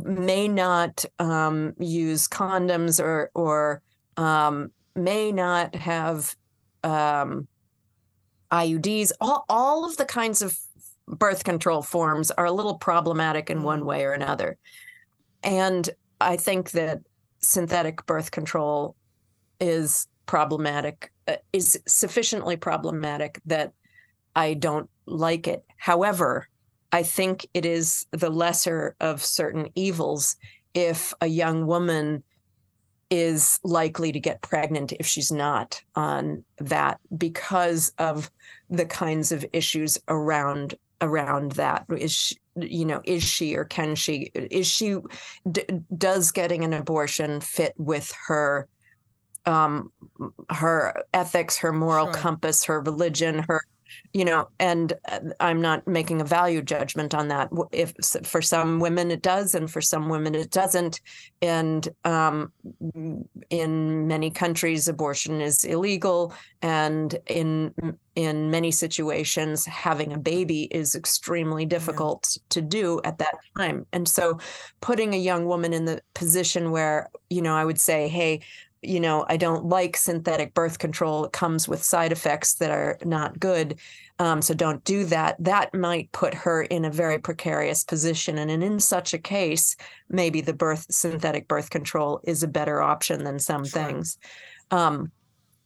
[0.04, 3.82] May not um, use condoms or or
[4.18, 6.36] um, may not have
[6.84, 7.48] um,
[8.52, 9.12] IUDs.
[9.22, 10.58] All all of the kinds of
[11.08, 13.86] birth control forms are a little problematic in one mm.
[13.86, 14.58] way or another,
[15.44, 17.00] and I think that
[17.40, 18.96] synthetic birth control
[19.60, 23.74] is problematic uh, is sufficiently problematic that
[24.36, 25.64] I don't like it.
[25.78, 26.48] However,
[26.92, 30.36] I think it is the lesser of certain evils
[30.74, 32.24] if a young woman
[33.10, 38.30] is likely to get pregnant if she's not on that because of
[38.70, 43.96] the kinds of issues around around that is she, you know is she or can
[43.96, 44.98] she is she
[45.50, 45.64] d-
[45.96, 48.68] does getting an abortion fit with her
[49.48, 49.92] um,
[50.50, 52.14] her ethics, her moral sure.
[52.14, 53.62] compass, her religion, her
[54.14, 57.50] you know and uh, i'm not making a value judgment on that.
[57.72, 61.02] If for some women it does and for some women it doesn't.
[61.42, 62.52] And um,
[63.50, 66.34] in many countries abortion is illegal.
[66.62, 67.74] And in
[68.16, 72.42] in many situations having a baby is extremely difficult yeah.
[72.50, 73.86] to do at that time.
[73.94, 74.40] And so
[74.82, 78.42] putting a young woman in the position where you know i would say hey
[78.82, 81.26] you know, I don't like synthetic birth control.
[81.26, 83.80] It comes with side effects that are not good.
[84.20, 85.36] Um, so don't do that.
[85.40, 88.38] That might put her in a very precarious position.
[88.38, 89.76] And in such a case,
[90.10, 93.84] maybe the birth synthetic birth control is a better option than some sure.
[93.84, 94.18] things.
[94.72, 95.12] Um,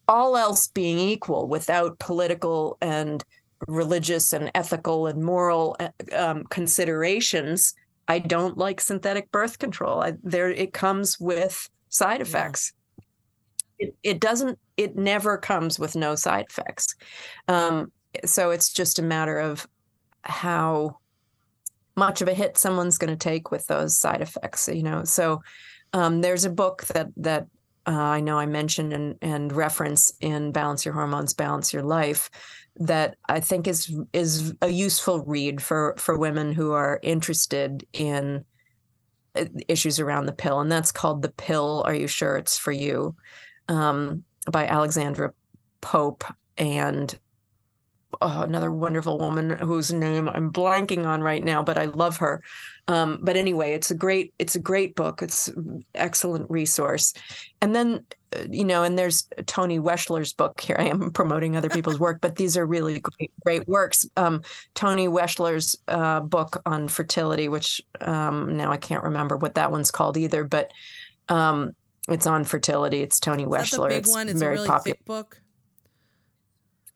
[0.07, 3.23] all else being equal, without political and
[3.67, 7.73] religious and ethical and moral uh, um, considerations,
[8.07, 10.01] I don't like synthetic birth control.
[10.01, 12.73] I, there, it comes with side effects.
[13.81, 16.95] It, it doesn't it never comes with no side effects
[17.47, 17.91] um,
[18.23, 19.67] so it's just a matter of
[20.23, 20.97] how
[21.95, 25.41] much of a hit someone's going to take with those side effects you know so
[25.93, 27.47] um, there's a book that that
[27.87, 32.29] uh, I know I mentioned and, and reference in Balance Your Hormones, Balance Your Life
[32.77, 38.45] that I think is is a useful read for for women who are interested in
[39.35, 42.71] uh, issues around the pill, and that's called "The Pill." Are you sure it's for
[42.71, 43.15] you?
[43.71, 45.33] Um, by Alexandra
[45.81, 46.23] Pope
[46.57, 47.17] and
[48.21, 52.43] oh, another wonderful woman whose name I'm blanking on right now, but I love her.
[52.87, 55.21] Um, but anyway, it's a great it's a great book.
[55.21, 55.49] It's
[55.95, 57.13] excellent resource.
[57.61, 58.05] And then
[58.35, 60.59] uh, you know, and there's Toni Weschler's book.
[60.59, 64.07] Here I am promoting other people's work, but these are really great, great works.
[64.17, 64.41] Um,
[64.73, 69.91] Toni Weschler's uh, book on fertility, which um, now I can't remember what that one's
[69.91, 70.71] called either, but
[71.29, 71.73] um,
[72.09, 73.01] it's on fertility.
[73.01, 73.91] It's Toni Weschler.
[73.91, 74.29] it's one.
[74.29, 75.41] It's very a really popular book.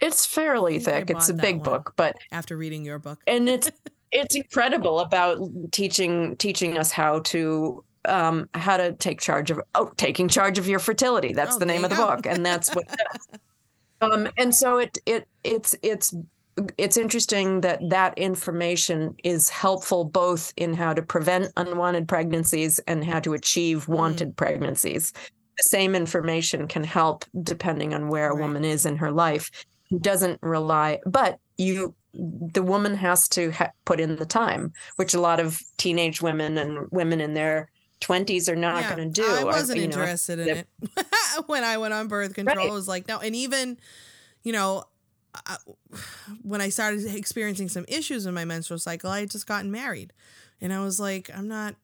[0.01, 1.09] It's fairly thick.
[1.09, 3.71] It's a big book, but after reading your book, and it's
[4.11, 5.39] it's incredible about
[5.71, 10.67] teaching teaching us how to um, how to take charge of oh taking charge of
[10.67, 11.33] your fertility.
[11.33, 12.07] That's oh, the name of the go.
[12.07, 12.85] book, and that's what.
[14.01, 16.13] um, and so it it it's it's
[16.77, 23.03] it's interesting that that information is helpful both in how to prevent unwanted pregnancies and
[23.03, 23.89] how to achieve mm.
[23.89, 24.35] wanted mm.
[24.35, 25.11] pregnancies.
[25.57, 29.49] The same information can help depending on where a woman is in her life.
[29.91, 35.13] It doesn't rely, but you, the woman has to ha- put in the time, which
[35.13, 37.69] a lot of teenage women and women in their
[38.01, 39.27] 20s are not yeah, going to do.
[39.27, 40.67] I wasn't interested know, in it
[41.47, 42.57] when I went on birth control.
[42.57, 42.67] Right.
[42.67, 43.77] It was like, no, and even,
[44.43, 44.85] you know,
[45.45, 45.57] I,
[46.41, 50.13] when I started experiencing some issues in my menstrual cycle, I had just gotten married.
[50.61, 51.75] And I was like, I'm not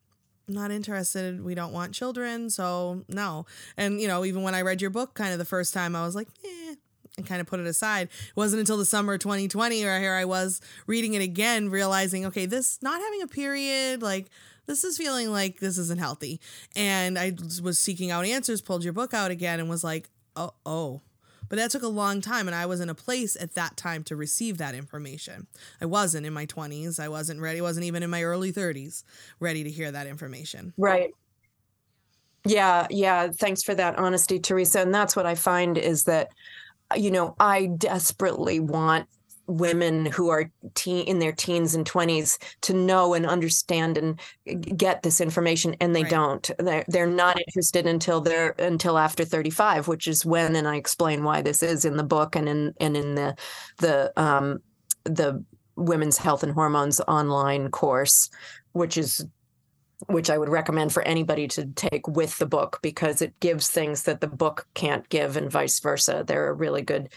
[0.47, 1.43] not interested.
[1.43, 3.45] We don't want children, so no.
[3.77, 6.05] And you know, even when I read your book kind of the first time, I
[6.05, 6.75] was like, eh,
[7.17, 8.07] and kind of put it aside.
[8.07, 12.45] It wasn't until the summer 2020 where here I was reading it again, realizing, okay,
[12.45, 14.27] this not having a period, like
[14.65, 16.39] this is feeling like this isn't healthy.
[16.75, 20.51] And I was seeking out answers, pulled your book out again, and was like, oh,
[20.65, 21.01] oh,
[21.51, 24.05] But that took a long time, and I was in a place at that time
[24.05, 25.47] to receive that information.
[25.81, 26.97] I wasn't in my 20s.
[26.97, 27.59] I wasn't ready.
[27.59, 29.03] Wasn't even in my early 30s
[29.41, 30.71] ready to hear that information.
[30.77, 31.11] Right.
[32.45, 33.27] Yeah, yeah.
[33.37, 34.79] Thanks for that honesty, Teresa.
[34.79, 36.29] And that's what I find is that,
[36.95, 39.09] you know, I desperately want
[39.51, 44.19] women who are teen in their teens and 20s to know and understand and
[44.77, 46.11] get this information and they right.
[46.11, 50.75] don't they're, they're not interested until they're until after 35 which is when and i
[50.75, 53.35] explain why this is in the book and in and in the
[53.79, 54.59] the um
[55.03, 55.43] the
[55.75, 58.29] women's health and hormones online course
[58.71, 59.25] which is
[60.07, 64.03] which I would recommend for anybody to take with the book because it gives things
[64.03, 66.23] that the book can't give and vice versa.
[66.25, 67.09] They're a really good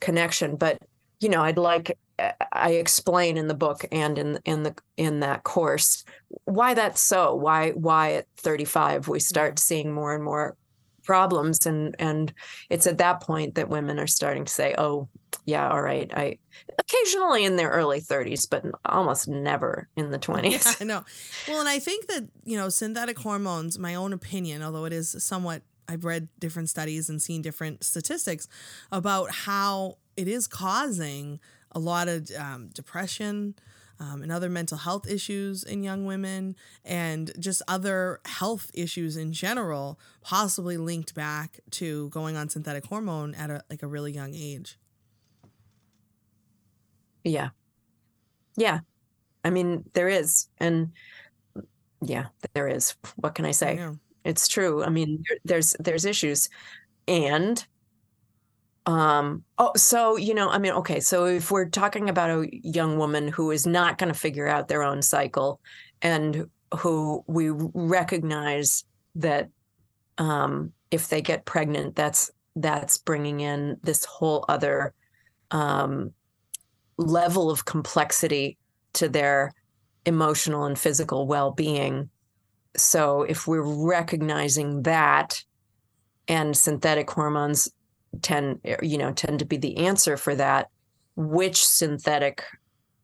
[0.00, 0.56] connection.
[0.56, 0.78] But
[1.22, 5.20] you know, I'd like uh, I explain in the book and in in the in
[5.20, 6.04] that course
[6.44, 7.34] why that's so.
[7.34, 10.56] Why why at 35 we start seeing more and more
[11.04, 12.32] problems and and
[12.70, 15.08] it's at that point that women are starting to say, "Oh,
[15.44, 16.10] yeah, all right.
[16.14, 16.38] I
[16.78, 20.42] occasionally in their early 30s, but almost never in the 20s.
[20.52, 21.04] Yeah, I know.
[21.48, 25.16] Well, and I think that, you know, synthetic hormones, my own opinion, although it is
[25.18, 28.46] somewhat I've read different studies and seen different statistics
[28.90, 31.40] about how it is causing
[31.72, 33.54] a lot of um, depression
[34.00, 39.32] um, and other mental health issues in young women and just other health issues in
[39.32, 44.34] general possibly linked back to going on synthetic hormone at a like a really young
[44.34, 44.78] age.
[47.24, 47.50] Yeah.
[48.56, 48.80] Yeah.
[49.44, 50.92] I mean there is and
[52.00, 52.94] yeah there is.
[53.16, 53.80] What can i say?
[54.24, 54.84] It's true.
[54.84, 56.48] I mean there's there's issues.
[57.08, 57.64] And
[58.86, 62.98] um oh so you know i mean okay so if we're talking about a young
[62.98, 65.60] woman who is not going to figure out their own cycle
[66.00, 66.46] and
[66.78, 69.48] who we recognize that
[70.18, 74.92] um if they get pregnant that's that's bringing in this whole other
[75.52, 76.12] um
[76.98, 78.58] level of complexity
[78.94, 79.52] to their
[80.04, 82.10] emotional and physical well-being.
[82.76, 85.42] So if we're recognizing that
[86.28, 87.70] and synthetic hormones
[88.20, 90.68] tend you know tend to be the answer for that
[91.16, 92.44] which synthetic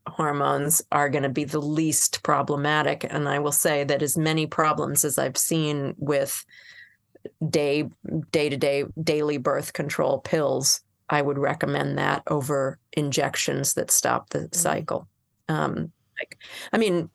[0.07, 4.47] hormones are going to be the least problematic and i will say that as many
[4.47, 6.45] problems as i've seen with
[7.49, 7.89] day
[8.31, 14.31] day to day daily birth control pills i would recommend that over injections that stop
[14.31, 14.57] the mm-hmm.
[14.57, 15.09] cycle
[15.49, 16.39] um like
[16.73, 17.11] i mean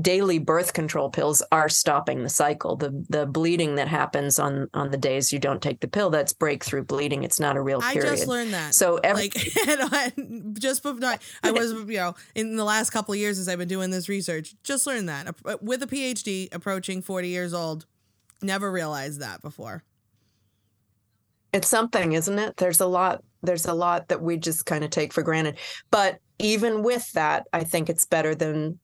[0.00, 2.76] daily birth control pills are stopping the cycle.
[2.76, 6.32] The the bleeding that happens on on the days you don't take the pill, that's
[6.32, 7.22] breakthrough bleeding.
[7.22, 8.12] It's not a real period.
[8.12, 8.74] I just learned that.
[8.74, 9.30] So every-
[9.90, 10.16] like
[10.58, 10.98] just before
[11.42, 14.08] I was you know in the last couple of years as I've been doing this
[14.08, 17.86] research, just learned that uh, with a PhD, approaching forty years old,
[18.42, 19.84] never realized that before.
[21.52, 22.56] It's something, isn't it?
[22.56, 23.22] There's a lot.
[23.42, 25.58] There's a lot that we just kind of take for granted.
[25.92, 28.80] But even with that, I think it's better than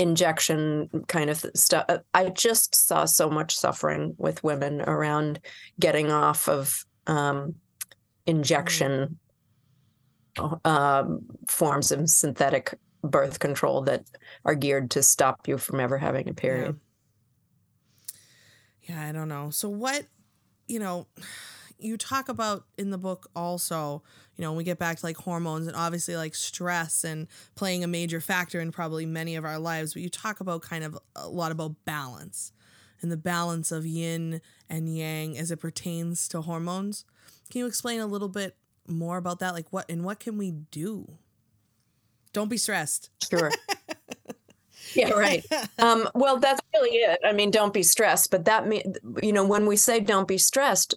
[0.00, 1.84] injection kind of stuff.
[2.14, 5.40] I just saw so much suffering with women around
[5.78, 7.56] getting off of um,
[8.26, 9.18] injection
[10.64, 14.04] um, forms of synthetic birth control that
[14.46, 16.80] are geared to stop you from ever having a period.
[18.82, 19.50] Yeah, yeah I don't know.
[19.50, 20.06] So, what,
[20.66, 21.08] you know,
[21.80, 24.02] you talk about in the book also,
[24.36, 27.84] you know, when we get back to like hormones and obviously like stress and playing
[27.84, 30.98] a major factor in probably many of our lives, but you talk about kind of
[31.16, 32.52] a lot about balance
[33.02, 37.04] and the balance of yin and yang as it pertains to hormones.
[37.50, 39.54] Can you explain a little bit more about that?
[39.54, 41.18] Like what and what can we do?
[42.32, 43.10] Don't be stressed.
[43.28, 43.50] Sure.
[44.94, 45.44] yeah right
[45.78, 49.44] um, well that's really it i mean don't be stressed but that mean you know
[49.44, 50.94] when we say don't be stressed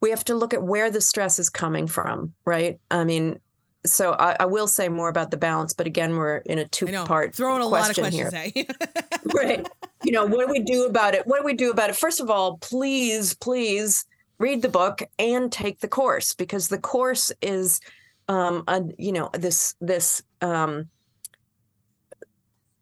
[0.00, 2.78] we have to look at where the stress is coming from, right?
[2.90, 3.38] I mean,
[3.84, 7.34] so I, I will say more about the balance, but again, we're in a two-part
[7.34, 8.66] throwing a lot of questions here.
[9.34, 9.66] right?
[10.04, 11.26] You know, what do we do about it?
[11.26, 11.96] What do we do about it?
[11.96, 14.04] First of all, please, please
[14.38, 17.80] read the book and take the course because the course is,
[18.28, 20.88] um, a, you know, this this um,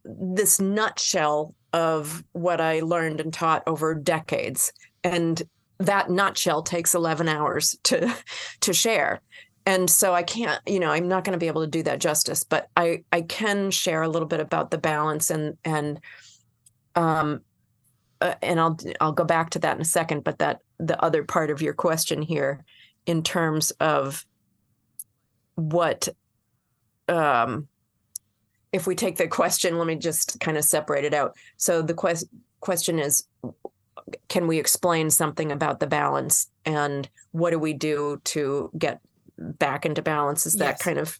[0.05, 4.73] this nutshell of what I learned and taught over decades.
[5.03, 5.43] And
[5.85, 8.15] that nutshell takes 11 hours to
[8.61, 9.21] to share.
[9.67, 11.99] And so i can't you know i'm not going to be able to do that
[11.99, 16.01] justice but i i can share a little bit about the balance and and
[16.97, 17.41] um
[18.21, 21.25] uh, and i'll i'll go back to that in a second but that the other
[21.25, 22.63] part of your question here
[23.07, 24.27] in terms of
[25.55, 26.11] what
[27.09, 27.67] um
[28.75, 31.37] if we take the question let me just kind of separate it out.
[31.57, 32.27] So the quest,
[32.59, 33.25] question is
[34.29, 39.01] can we explain something about the balance and what do we do to get
[39.39, 40.47] back into balance?
[40.47, 40.83] Is that Yes.
[40.83, 41.19] kind of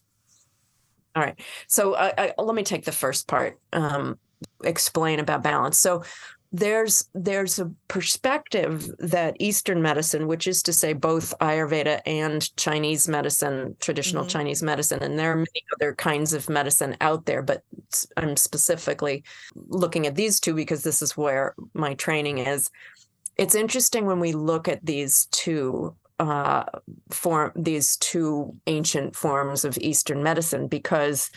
[1.15, 1.39] all right.
[1.67, 4.19] So I, I, let me take the first part um,
[4.63, 5.79] explain about balance.
[5.79, 6.03] So
[6.51, 13.07] there's there's a perspective that eastern medicine which is to say both ayurveda and chinese
[13.07, 14.29] medicine traditional Mhm.
[14.29, 17.63] chinese medicine and there are many other kinds of medicine out there but
[18.17, 19.23] i'm specifically
[19.55, 22.69] looking at these two because this is where my training is
[23.37, 26.63] it's interesting when we look at these two uh
[27.09, 31.29] form these two ancient forms of eastern medicine because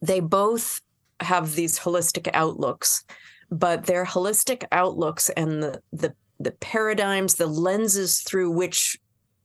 [0.00, 0.80] they both
[1.20, 3.04] have these holistic outlooks
[3.52, 8.96] but their holistic outlooks and the the the paradigms the lenses through which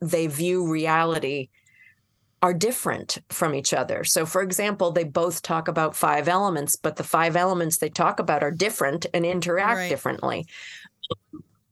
[0.02, 1.50] they view reality
[2.42, 4.04] are different from each other.
[4.04, 8.20] So, for example, they both talk about five elements, but the five elements they talk
[8.20, 9.90] about are different and interact Right.
[9.90, 10.46] differently.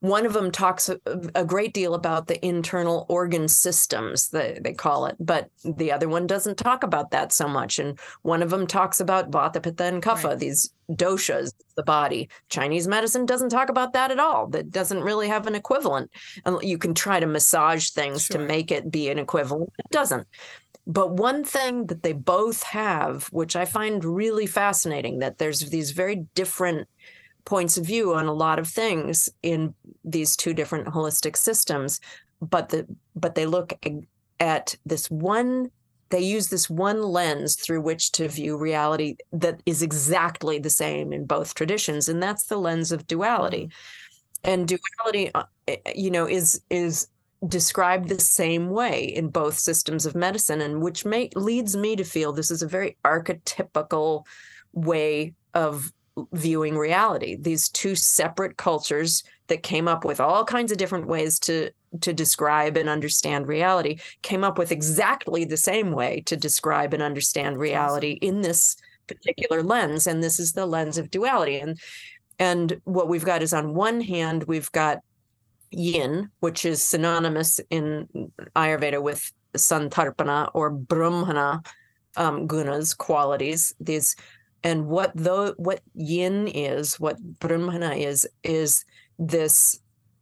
[0.06, 1.00] One of them talks a,
[1.34, 6.08] a great deal about the internal organ systems, they, they call it, but the other
[6.08, 7.80] one doesn't talk about that so much.
[7.80, 10.40] And one of them talks about Vata, Pitta, and Kapha, Right.
[10.40, 12.30] these doshas, the body.
[12.50, 14.46] Chinese medicine doesn't talk about that at all.
[14.48, 16.12] That doesn't really have an equivalent.
[16.46, 19.74] And You can try to massage things to make it be an equivalent.
[19.80, 20.28] It doesn't.
[20.88, 25.92] But one thing that they both have, which I find really fascinating, that there's these
[25.92, 26.88] very different
[27.46, 29.74] points of view on a lot of things in
[30.04, 32.00] these two different holistic systems,
[32.42, 32.86] but the
[33.16, 33.74] but they look
[34.40, 35.70] at this one
[36.10, 41.12] they use this one lens through which to view reality that is exactly the same
[41.12, 43.70] in both traditions and that's the lens of duality.
[44.44, 47.08] And duality uh, eh, you know is is
[47.48, 52.04] described the same way in both systems of medicine and which may leads me to
[52.04, 54.26] feel this is a very archetypical
[54.74, 55.92] way of
[56.34, 57.36] viewing reality.
[57.36, 62.14] These two separate cultures that came up with all kinds of different ways to to
[62.14, 67.58] describe and understand reality came up with exactly the same way to describe and understand
[67.58, 68.76] reality in this
[69.08, 71.60] particular lens and this is the lens of duality.
[71.60, 71.80] And
[72.38, 75.00] and what we've got is on one hand we've got
[75.72, 78.08] yin which is synonymous in
[78.56, 81.62] ayurveda with santarpana or brahmana
[82.18, 84.16] um, gunas qualities these
[84.66, 88.84] and what though what yin is what brahmana is is
[89.20, 89.80] this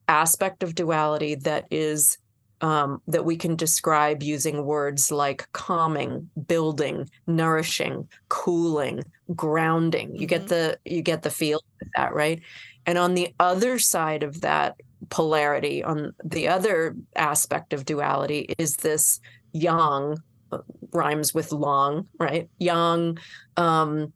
[0.07, 2.17] aspect of duality that is
[2.61, 9.03] um, that we can describe using words like calming building nourishing cooling
[9.35, 10.15] grounding.
[10.15, 10.47] You get Mhm.
[10.49, 12.41] the you get the feel of that right?
[12.85, 14.75] And on the other side of that
[15.09, 19.19] polarity on the other aspect of duality is this
[19.51, 20.15] yang
[20.51, 20.59] uh,
[20.93, 22.49] rhymes with long right?
[22.59, 23.17] Yang
[23.57, 24.13] um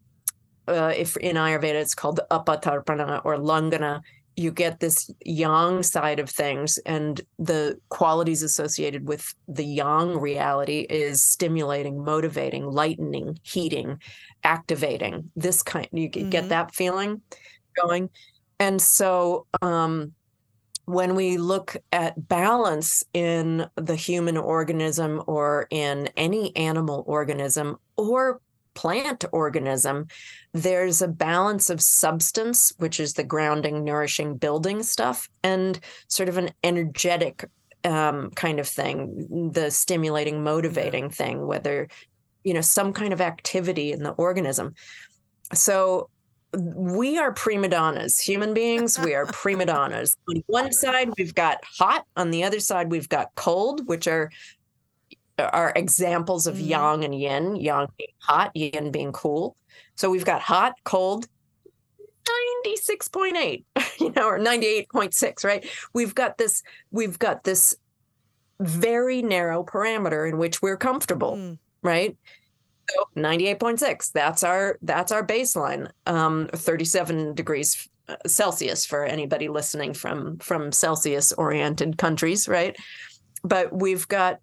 [0.67, 4.01] uh, if in ayurveda it's called the apatarpana or langana
[4.37, 10.81] you get this yang side of things and the qualities associated with the yang reality
[10.89, 13.99] is stimulating motivating lightening heating
[14.43, 17.21] activating this kind you get that feeling
[17.81, 18.09] going.
[18.59, 20.13] And so um
[20.85, 28.39] when we look at balance in the human organism or in any animal organism or
[28.77, 30.07] plant organism,
[30.53, 36.37] there's a balance of substance, which is the grounding, nourishing, building stuff, and sort of
[36.37, 37.49] an energetic
[37.83, 41.87] um, kind of thing, the stimulating, motivating thing, whether,
[42.43, 44.75] you know, some kind of activity in the organism.
[45.53, 46.09] So
[46.53, 48.99] we are prima donnas, human beings.
[48.99, 50.15] We are prima donnas.
[50.29, 52.05] On one side, we've got hot.
[52.15, 54.29] On the other side, we've got cold, which are
[55.39, 56.67] are examples of Mhm.
[56.67, 57.55] yang and yin.
[57.55, 59.55] Yang being hot, yin being cool.
[59.95, 61.27] So we've got hot, cold.
[62.65, 63.63] 96.8
[63.99, 66.61] you know or 98.6 right we've got this
[66.91, 67.73] we've got this
[68.59, 71.57] very narrow parameter in which we're comfortable Mm.
[71.83, 72.17] right?
[72.89, 74.11] So 98.6.
[74.11, 75.89] That's our that's our baseline.
[76.05, 82.75] Um, 37 degrees uh, Celsius for anybody listening from from Celsius oriented countries, right?
[83.47, 84.39] But we've got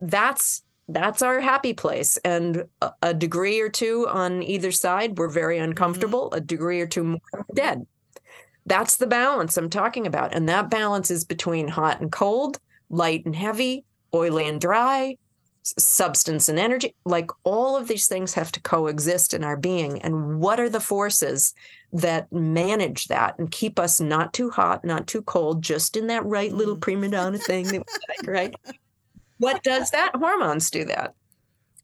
[0.00, 5.28] that's that's our happy place, and a, a degree or two on either side, we're
[5.28, 5.70] very mm-hmm.
[5.70, 6.32] uncomfortable.
[6.32, 7.86] A degree or two more, dead.
[8.64, 12.58] That's the balance I'm talking about, and that balance is between hot and cold,
[12.90, 13.84] light and heavy,
[14.14, 15.16] oily and dry,
[15.78, 20.40] substance and energy like all of these things have to coexist in our being and
[20.40, 21.54] what are the forces
[21.92, 26.24] that manage that and keep us not too hot not too cold just in that
[26.24, 26.80] right little Mm.
[26.80, 28.54] prima donna thing that like, right
[29.38, 31.14] what does that hormones do that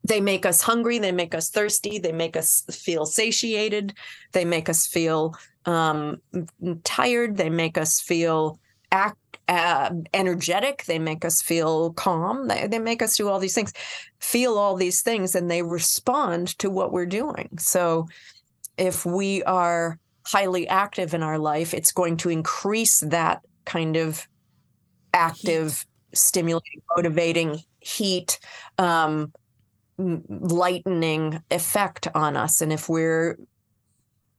[0.06, 3.94] they make us hungry they make us thirsty they make us feel satiated
[4.32, 5.34] they make us feel
[5.66, 6.20] um,
[6.84, 7.36] tired.
[7.36, 8.58] They make us feel
[8.92, 9.16] act
[9.48, 10.84] uh, energetic.
[10.84, 12.48] They make us feel calm.
[12.48, 13.72] They, they make us do all these things,
[14.20, 17.48] feel all these things, and they respond to what we're doing.
[17.58, 18.08] So
[18.76, 24.26] if we are highly active in our life, it's going to increase that kind of
[25.12, 28.38] active, stimulating, motivating heat,
[28.78, 29.32] um,
[29.98, 32.60] lightening effect on us.
[32.60, 33.38] And if we're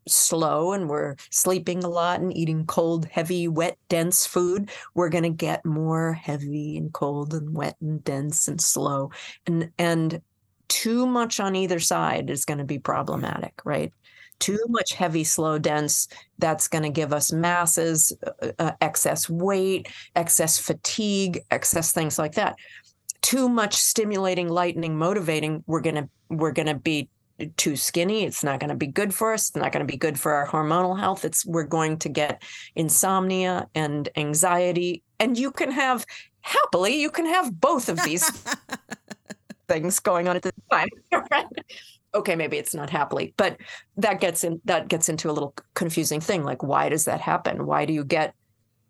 [0.07, 5.23] slow and we're sleeping a lot and eating cold, heavy, wet, dense food, we're going
[5.23, 9.11] to get more heavy and cold and wet and dense and slow.
[9.45, 10.21] And and
[10.67, 13.91] too much on either side is going to be problematic, right?
[14.39, 16.07] Too much heavy, slow, dense,
[16.39, 22.33] that's going to give us masses, uh, uh, excess weight, excess fatigue, excess things like
[22.33, 22.57] that.
[23.21, 27.09] Too much stimulating, lightening, motivating, we're going to we're going to be
[27.57, 29.97] too skinny it's not going to be good for us it's not going to be
[29.97, 32.41] good for our hormonal health it's we're going to get
[32.75, 36.05] insomnia and anxiety and you can have
[36.41, 38.29] happily you can have both of these
[39.67, 40.87] things going on at the time
[42.13, 43.57] okay maybe it's not happily but
[43.97, 47.65] that gets in that gets into a little confusing thing like why does that happen?
[47.65, 48.33] Why do you get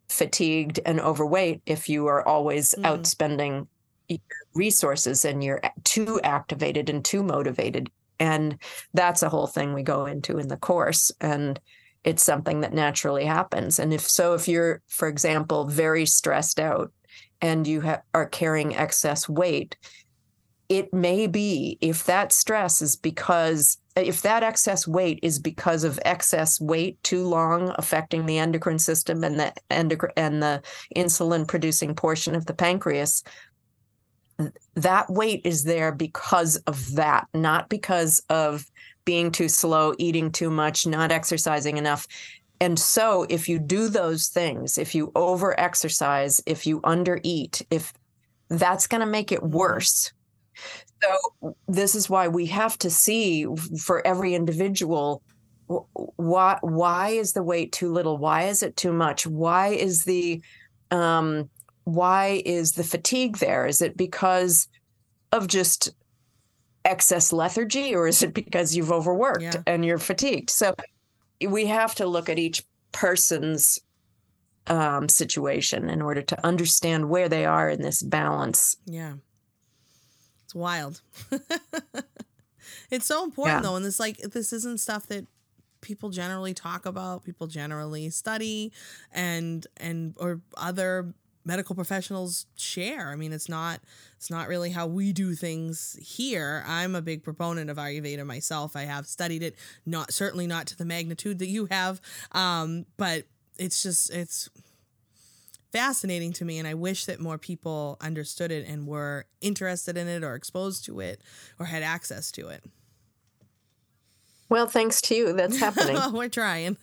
[0.10, 2.84] fatigued and overweight if you are always mm.
[2.84, 3.68] outspending
[4.54, 7.90] resources and you're too activated and too motivated
[8.20, 8.62] and
[8.94, 11.12] that's a whole thing we go into in the course.
[11.20, 11.60] And
[12.04, 13.80] it's something that naturally happens.
[13.80, 16.92] And if so, if you're, for example, very stressed out
[17.42, 19.76] and you ha- are carrying excess weight,
[20.70, 26.00] it may be if that stress is because if that excess weight is because of
[26.04, 30.62] excess weight too long affecting the endocrine system and the endocrine and the
[30.96, 33.24] insulin producing portion of the pancreas
[34.76, 38.66] that weight is there because of that, not because of
[39.06, 42.08] being too slow, eating too much, not exercising enough.
[42.60, 47.94] And so, if you do those things, if you over exercise, if you undereat, if
[48.50, 50.12] that's going to make it worse.
[51.04, 53.46] So, this is why we have to see
[53.78, 55.22] for every individual
[55.68, 60.42] why why is the weight too little why is it too much why is the
[60.92, 61.50] um
[61.86, 63.66] why is the fatigue there?
[63.66, 64.68] Is it because
[65.32, 65.92] of just
[66.84, 69.62] excess lethargy or is it because you've overworked yeah.
[69.66, 70.50] and you're fatigued?
[70.50, 70.76] So
[71.48, 73.80] we have to look at each person's
[74.68, 78.78] um, situation in order to understand where they are in this balance.
[78.86, 79.14] Yeah.
[80.46, 81.02] It's wild.
[82.90, 83.62] it's so important yeah.
[83.62, 83.76] though.
[83.76, 85.28] And this like this isn't stuff that
[85.82, 88.72] people generally talk about, people generally study
[89.12, 91.14] and and or other
[91.46, 93.10] medical professionals share.
[93.10, 93.80] I mean, it's not
[94.18, 96.64] it's not really how we do things here.
[96.68, 98.76] I'm a big proponent of Ayurveda myself.
[98.76, 103.26] I have studied it, not certainly not to the magnitude that you have, um, but
[103.58, 104.50] it's just it's
[105.72, 110.08] fascinating to me and I wish that more people understood it and were interested in
[110.08, 111.22] it or exposed to it
[111.60, 112.64] or had access to it.
[114.48, 115.34] Well, thanks to you.
[115.34, 115.98] That's happening.
[116.14, 116.78] We're trying.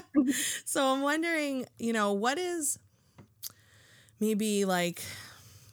[0.64, 2.78] so I'm wondering, you know, what is
[4.22, 5.02] maybe like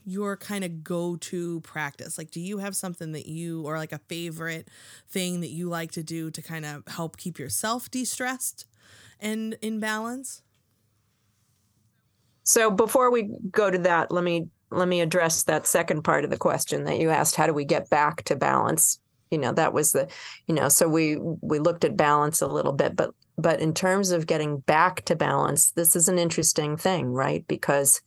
[0.05, 2.17] your kind of go to practice?
[2.17, 4.67] Like, do you have something that you, or like a favorite
[5.07, 8.65] thing that you like to do to kind of help keep yourself de stressed
[9.19, 10.41] and in balance?
[12.43, 16.31] So before we go to that, let me let me address that second part of
[16.31, 18.99] the question that you asked how do we get back to balance
[19.31, 20.07] you know that was the
[20.45, 24.11] you know so we we looked at balance a little bit but but in terms
[24.11, 27.99] of getting back to balance this is an interesting thing right because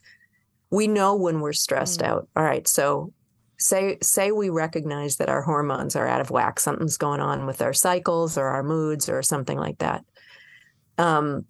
[0.73, 2.07] we know when we're stressed mm.
[2.07, 2.29] out.
[2.35, 3.12] All right, so
[3.59, 7.62] say say we recognize that our hormones are out of whack, something's going on with
[7.62, 10.05] our cycles or our moods or something like that.
[10.99, 11.45] Um,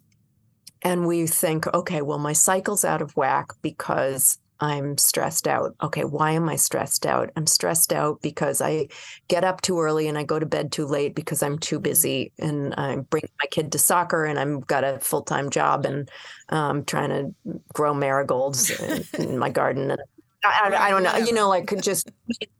[0.83, 5.75] and we think, okay, well, my cycle's out of whack because I'm stressed out.
[5.83, 7.31] Okay, why am I stressed out?
[7.35, 8.87] I'm stressed out because I
[9.27, 11.83] get up too early and I go to bed too late because I'm too mm.
[11.83, 15.85] busy and I bring my kid to soccer and I've got a full time job
[15.85, 16.09] and
[16.47, 18.71] um, trying to grow marigolds
[19.19, 19.91] in my garden.
[19.91, 20.01] And
[20.45, 22.09] I, I, don't know, you know, like just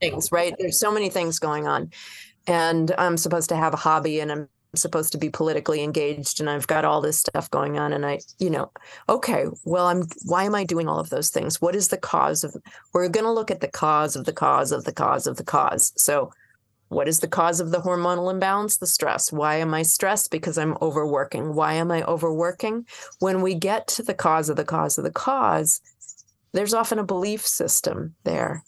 [0.01, 0.53] things, right?
[0.59, 1.89] There's so many things going on.
[2.47, 6.49] And I'm supposed to have a hobby and I'm supposed to be politically engaged and
[6.49, 8.71] I've got all this stuff going on and I you know
[9.07, 11.61] okay well I'm why am I doing all of those things?
[11.61, 12.55] What is the cause of
[12.93, 15.43] we're going to look at the cause of the cause of the cause of the
[15.43, 15.93] cause.
[15.95, 16.31] So
[16.89, 18.77] what is the cause of the hormonal imbalance?
[18.77, 19.31] The stress.
[19.31, 20.29] Why am I stressed?
[20.29, 21.55] Because I'm overworking.
[21.55, 22.85] Why am I overworking?
[23.19, 25.81] When we get to the cause of the cause of the cause
[26.53, 28.63] there's often a belief system there.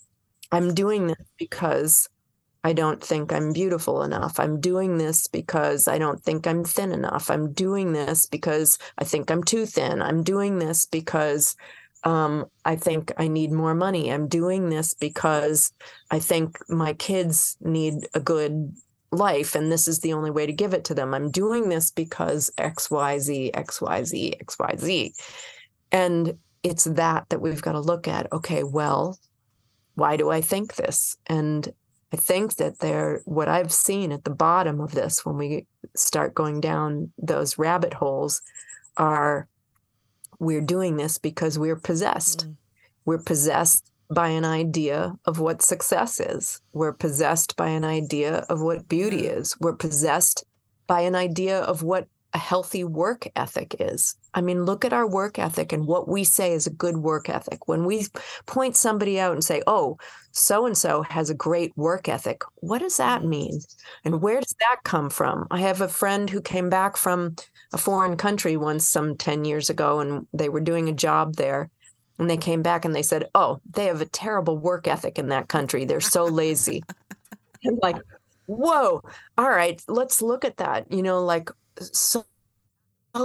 [0.51, 2.09] I'm doing this because
[2.65, 4.39] I don't think I'm beautiful enough.
[4.39, 7.29] I'm doing this because I don't think I'm thin enough.
[7.29, 10.01] I'm doing this because I think I'm too thin.
[10.01, 11.55] I'm doing this because
[12.05, 14.11] um, I think I need more money.
[14.11, 15.73] I'm doing this because
[16.09, 18.75] I think my kids need a good
[19.11, 21.13] life and this is the only way to give it to them.
[21.13, 25.11] I'm doing this because XYZ, XYZ, XYZ.
[25.91, 28.33] And it's that that we've got to look at.
[28.33, 29.19] Okay, well,
[29.93, 31.15] why do I think this?
[31.27, 31.71] And
[32.13, 36.35] I think that there, what I've seen at the bottom of this when we start
[36.35, 38.41] going down those rabbit holes
[38.95, 39.47] are
[40.39, 42.47] we're doing this because we're possessed.
[42.47, 42.55] Mm.
[43.05, 46.61] We're possessed by an idea of what success is.
[46.73, 49.55] We're possessed by an idea of what beauty is.
[49.59, 50.45] We're possessed
[50.87, 54.15] by an idea of what a healthy work ethic is.
[54.35, 57.29] I mean, look at our work ethic and what we say is a good work
[57.29, 57.69] ethic.
[57.69, 58.05] When we
[58.45, 59.97] point somebody out and say, oh,
[60.33, 63.29] so and so has a great work ethic, what does that mm.
[63.29, 63.61] mean?
[64.03, 65.47] And where does that come from?
[65.49, 67.37] I have a friend who came back from
[67.73, 71.69] a foreign country once, some 10 years ago, and they were doing a job there.
[72.19, 75.29] And they came back and they said, oh, they have a terrible work ethic in
[75.29, 75.85] that country.
[75.85, 76.83] They're so lazy.
[77.63, 77.97] and like,
[78.47, 79.01] whoa,
[79.37, 80.91] all right, let's look at that.
[80.91, 82.25] You know, like, so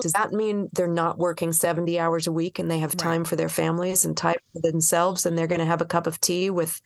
[0.00, 3.36] does that mean they're not working 70 hours a week and they have time for
[3.36, 6.50] their families and time for themselves and they're going to have a cup of tea
[6.50, 6.80] with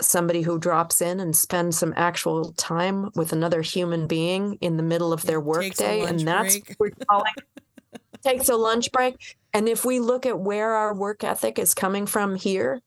[0.00, 4.82] somebody who drops in and spend some actual time with another human being in the
[4.82, 7.32] middle of their workday and that's what we're calling
[8.22, 9.36] takes a lunch break.
[9.54, 12.80] And if we look at where our work ethic is coming from here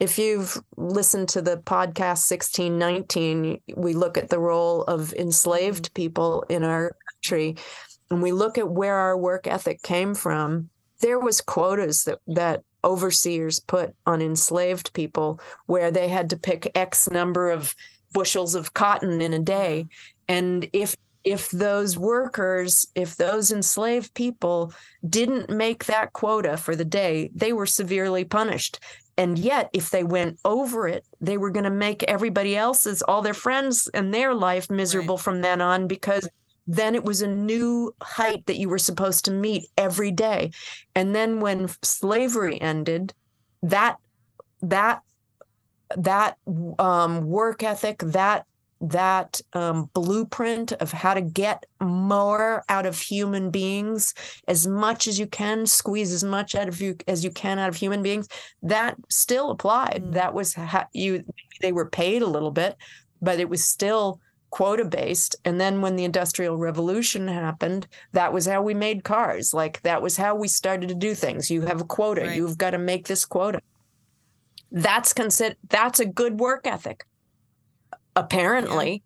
[0.00, 5.94] if you've listened to the podcast 1619 we look at the role of enslaved mm-hmm.
[5.94, 7.56] people in our country
[8.10, 12.62] and we look at where our work ethic came from, there was quotas that that
[12.84, 17.74] overseers put on enslaved people where they had to pick X number of
[18.12, 19.86] bushels of cotton in a day.
[20.28, 24.72] And if if those workers, if those enslaved people
[25.08, 28.80] didn't make that quota for the day, they were severely punished.
[29.18, 33.20] And yet, if they went over it, they were going to make everybody else's, all
[33.20, 35.24] their friends and their life miserable right.
[35.24, 36.28] from then on because
[36.68, 40.50] then it was a new height that you were supposed to meet every day
[40.94, 43.12] and then when slavery ended
[43.62, 43.96] that
[44.62, 45.02] that
[45.96, 46.36] that
[46.78, 48.44] um, work ethic that
[48.80, 54.14] that um, blueprint of how to get more out of human beings
[54.46, 57.68] as much as you can squeeze as much out of you as you can out
[57.68, 58.28] of human beings
[58.62, 60.12] that still applied mm.
[60.12, 61.24] that was how you
[61.60, 62.76] they were paid a little bit
[63.20, 65.36] but it was still quota based.
[65.44, 69.52] And then when the Industrial Revolution happened, that was how we made cars.
[69.52, 71.50] Like that was how we started to do things.
[71.50, 72.36] You have a quota, right.
[72.36, 73.60] you've got to make this quota.
[74.70, 77.04] That's consider that's a good work ethic.
[78.16, 79.02] Apparently.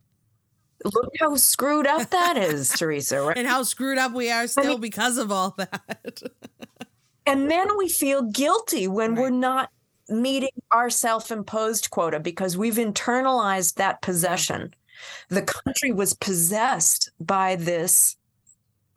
[0.84, 0.90] Yeah.
[0.94, 3.20] Look how screwed up that is, Teresa.
[3.22, 3.38] Right?
[3.38, 6.22] And how screwed up we are still I mean, because of all that.
[7.26, 9.20] and then we feel guilty when right.
[9.20, 9.70] we're not
[10.08, 14.74] meeting our self-imposed quota because we've internalized that possession
[15.28, 18.16] the country was possessed by this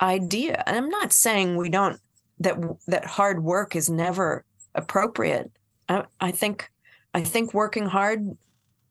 [0.01, 0.63] idea.
[0.65, 1.99] And I'm not saying we don't
[2.39, 4.43] that that hard work is never
[4.73, 5.51] appropriate.
[5.87, 6.69] I, I think
[7.13, 8.37] I think working hard,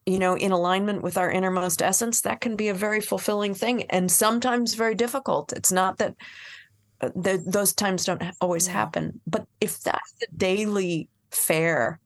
[0.06, 3.82] you know, in alignment with our innermost essence, that can be a very fulfilling thing
[3.90, 5.52] and sometimes very difficult.
[5.52, 6.14] It's not that
[7.02, 12.00] uh, the, those times don't always happen, but if that's the daily fare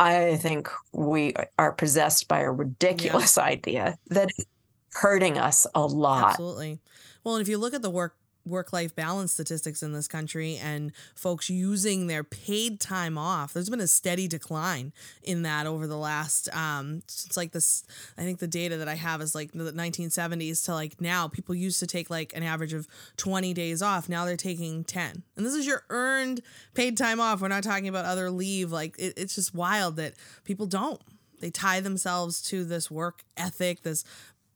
[0.00, 3.42] I think we are possessed by a ridiculous yeah.
[3.52, 4.46] idea that is
[4.94, 6.30] hurting us a lot.
[6.30, 6.80] Absolutely.
[7.22, 10.56] Well, and if you look at the work work life balance statistics in this country
[10.56, 13.52] and folks using their paid time off.
[13.52, 17.84] There's been a steady decline in that over the last um it's like this
[18.16, 21.54] I think the data that I have is like the 1970s to like now people
[21.54, 24.08] used to take like an average of 20 days off.
[24.08, 25.22] Now they're taking 10.
[25.36, 26.40] And this is your earned
[26.74, 27.40] paid time off.
[27.40, 30.14] We're not talking about other leave like it, it's just wild that
[30.44, 31.00] people don't.
[31.40, 34.04] They tie themselves to this work ethic, this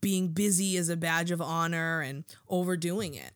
[0.05, 3.33] being busy is a badge of honor and overdoing it.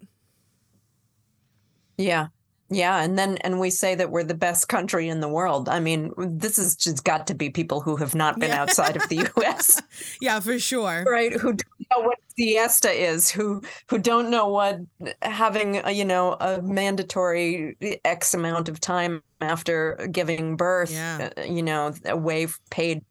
[1.98, 2.28] Yeah.
[2.70, 5.70] Yeah, and then and we say that we're the best country in the world.
[5.70, 8.60] I mean, this has just got to be people who have not been yeah.
[8.60, 9.80] outside of the U.S.
[10.20, 11.04] yeah, for sure.
[11.08, 11.32] Right?
[11.32, 13.30] Who don't know what siesta is?
[13.30, 14.80] Who who don't know what
[15.22, 17.74] having a, you know a mandatory
[18.04, 21.30] X amount of time after giving birth, yeah.
[21.38, 23.02] Uh, you know, away paid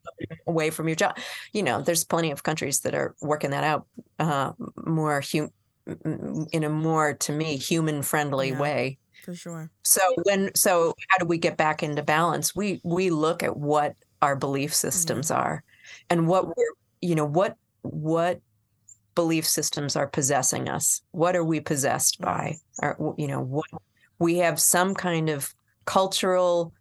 [0.45, 1.17] away from your job.
[1.53, 3.87] You know, there's plenty of countries that are working that out
[4.19, 4.51] uh,
[4.85, 5.51] more hum-
[6.51, 8.97] in a more to me human friendly yeah, way.
[9.23, 9.71] for sure.
[9.83, 12.55] So when so how do we get back into balance?
[12.55, 14.87] We we look at what our belief mm-hmm.
[14.87, 15.63] systems are
[16.09, 18.41] and what we're you know what what
[19.17, 21.01] belief systems are possessing us.
[21.09, 22.57] What are we possessed by?
[22.83, 23.65] Or, you know, what
[24.19, 26.71] we have some kind of cultural,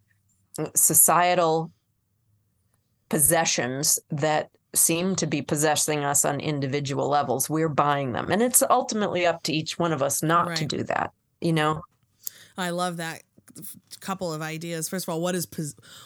[0.75, 1.71] societal
[3.09, 7.49] possessions that seem to be possessing us on individual levels.
[7.49, 8.31] We're buying them.
[8.31, 10.57] And it's ultimately up to each one of us not right.
[10.57, 11.11] to do that,
[11.41, 11.81] you know?
[12.57, 13.23] I love that
[13.99, 14.89] couple of ideas.
[14.89, 15.47] First of all, what is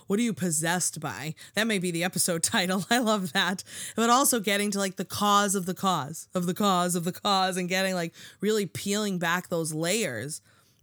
[0.07, 1.35] what are you possessed by?
[1.55, 2.85] That may be the episode title.
[2.89, 3.63] I love that.
[3.95, 7.11] But also getting to like the cause of the cause of the cause of the
[7.11, 10.41] cause and getting like really peeling back those layers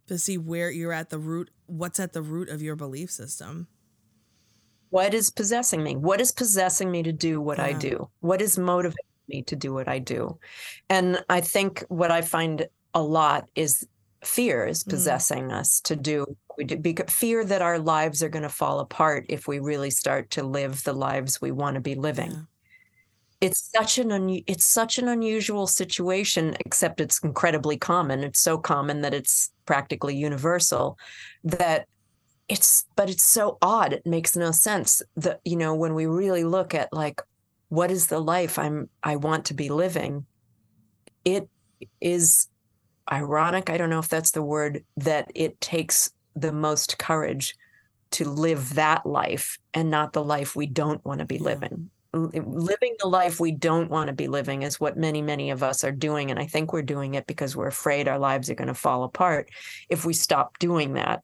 [0.09, 3.69] to see where you're at the root, what's at the root of your belief system.
[4.91, 5.97] What is possessing me?
[5.97, 7.67] What is possessing me to do what yeah.
[7.67, 8.09] I do?
[8.21, 10.39] What is motivating me to do what I do?
[10.89, 13.87] And I think what I find a lot is
[14.25, 14.91] fear is mm.
[14.91, 15.53] possessing mm.
[15.53, 19.25] us to do we do because fear that our lives are going to fall apart
[19.29, 22.43] if we really start to live the lives we want to be living yeah.
[23.41, 28.59] it's such an un, it's such an unusual situation except it's incredibly common it's so
[28.59, 30.99] common that it's practically universal
[31.45, 31.87] that
[32.49, 36.45] it's but it's so odd it makes no sense that you know when we really
[36.45, 37.21] look at like
[37.69, 40.25] what is the life i'm i want to be living
[41.25, 41.49] it
[42.01, 42.49] is
[43.11, 47.57] ironic, I don't know if that's the word, that it takes the most courage
[48.11, 51.91] to live that life and not the life we don't want to be living.
[52.15, 55.85] Living the life we don't want to be living is what many, many of us
[55.85, 56.31] are doing.
[56.31, 59.05] And I think we're doing it because we're afraid our lives are going to fall
[59.05, 59.51] apart
[59.91, 61.23] if we stop doing that.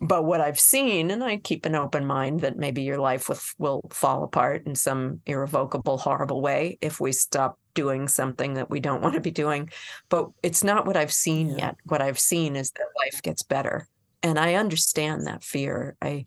[0.00, 3.38] But what I've seen, and I keep an open mind that maybe your life will,
[3.58, 8.80] will fall apart in some irrevocable, horrible way if we stop doing something that we
[8.80, 9.70] don't want to be doing.
[10.08, 11.76] But it's not what I've seen yet.
[11.84, 13.86] What I've seen is that life gets better.
[14.22, 15.96] And I understand that fear.
[16.00, 16.26] I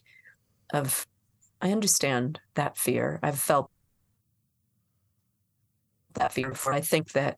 [0.71, 1.07] of
[1.61, 3.19] I understand that fear.
[3.23, 3.69] I've felt
[6.15, 6.73] that fear before.
[6.73, 7.37] I think that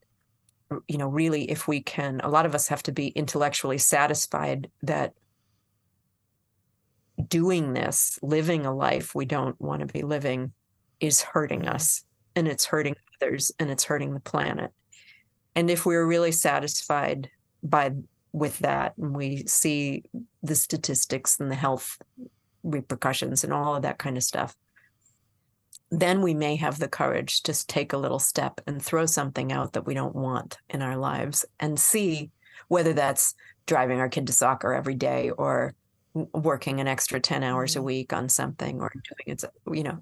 [0.88, 4.70] you know, really if we can a lot of us have to be intellectually satisfied
[4.84, 5.14] that
[7.28, 10.54] doing this, living a life we don't want to be living,
[11.00, 11.76] is hurting mm-hmm.
[11.76, 12.04] us
[12.36, 14.72] and it's hurting others and it's hurting the planet.
[15.56, 17.30] And if we're really satisfied
[17.64, 17.92] by
[18.34, 20.04] with that and we see
[20.44, 21.98] the statistics and the health
[22.64, 24.56] repercussions and all of that kind of stuff,
[25.92, 29.74] then we may have the courage to take a little step and throw something out
[29.74, 32.30] that we don't want in our lives and see
[32.68, 33.36] whether that's
[33.66, 35.74] driving our kid to soccer every day or
[36.34, 37.86] working an extra 10 hours a mm-hmm.
[37.88, 40.02] week on something or doing it's you know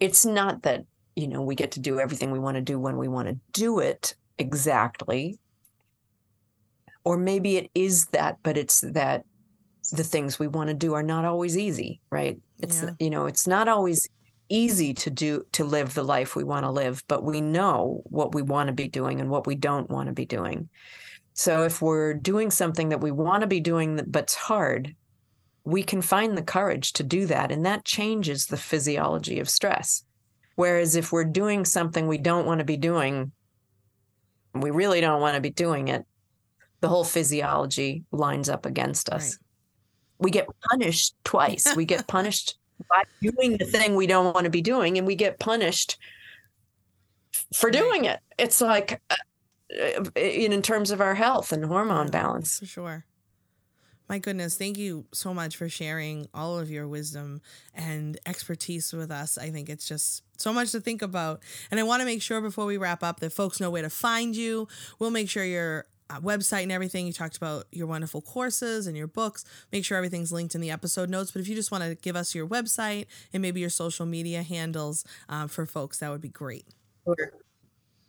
[0.00, 2.96] it's not that you know we get to do everything we want to do when
[2.96, 5.38] we want to do it exactly
[7.04, 9.24] or maybe it is that but it's that
[9.92, 12.90] the things we want to do are not always easy right it's yeah.
[12.98, 14.08] you know it's not always
[14.48, 18.34] easy to do to live the life we want to live but we know what
[18.34, 20.68] we want to be doing and what we don't want to be doing
[21.34, 24.94] so if we're doing something that we want to be doing but's hard,
[25.64, 27.50] we can find the courage to do that.
[27.50, 30.04] And that changes the physiology of stress.
[30.56, 33.32] Whereas if we're doing something we don't want to be doing,
[34.54, 36.04] we really don't want to be doing it,
[36.80, 39.38] the whole physiology lines up against us.
[39.38, 39.38] Right.
[40.18, 41.74] We get punished twice.
[41.74, 42.58] we get punished
[42.90, 45.96] by doing the thing we don't want to be doing, and we get punished
[47.54, 48.18] for doing it.
[48.38, 49.16] It's like, uh,
[50.16, 52.58] in, in terms of our health and hormone balance.
[52.58, 53.04] For sure.
[54.08, 57.40] My goodness, thank you so much for sharing all of your wisdom
[57.74, 59.38] and expertise with us.
[59.38, 61.40] I think it's just so much to think about.
[61.70, 63.88] And I want to make sure before we wrap up that folks know where to
[63.88, 64.68] find you.
[64.98, 67.06] We'll make sure your uh, website and everything.
[67.06, 69.44] You talked about your wonderful courses and your books.
[69.72, 71.30] Make sure everything's linked in the episode notes.
[71.30, 74.42] But if you just want to give us your website and maybe your social media
[74.42, 76.66] handles um, for folks, that would be great.
[77.06, 77.32] Sure.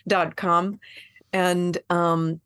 [0.09, 0.81] dot com.
[1.33, 2.41] And um,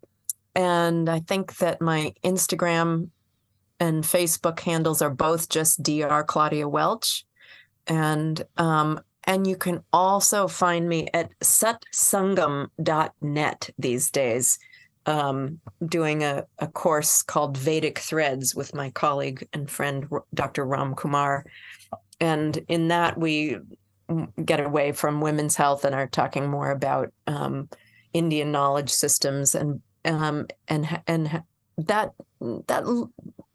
[0.55, 3.09] and I think that my Instagram
[3.79, 6.25] and Facebook handles are both just Dr.
[6.25, 7.25] Claudia Welch.
[7.87, 14.59] And um, and you can also find me at satsangam.net these days
[15.09, 20.67] um, doing a, a course called Vedic Threads with my colleague and friend, Dr.
[20.67, 21.47] Ram Kumar.
[22.21, 23.57] And in that, we
[24.45, 27.71] get away from women's health and are talking more about um,
[28.13, 31.43] Indian knowledge systems and um, and and
[31.79, 32.85] that that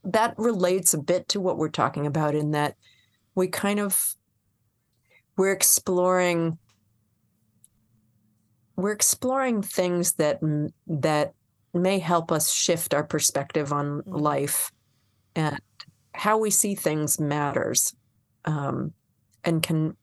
[0.03, 2.75] that relates a bit to what we're talking about in that
[3.35, 4.15] we kind of
[5.37, 6.57] we're exploring
[8.75, 10.39] we're exploring things that
[10.87, 11.33] that
[11.73, 14.15] may help us shift our perspective on mm-hmm.
[14.15, 14.71] life
[15.35, 15.59] and
[16.13, 17.95] how we see things matters
[18.45, 18.93] um,
[19.43, 19.95] and can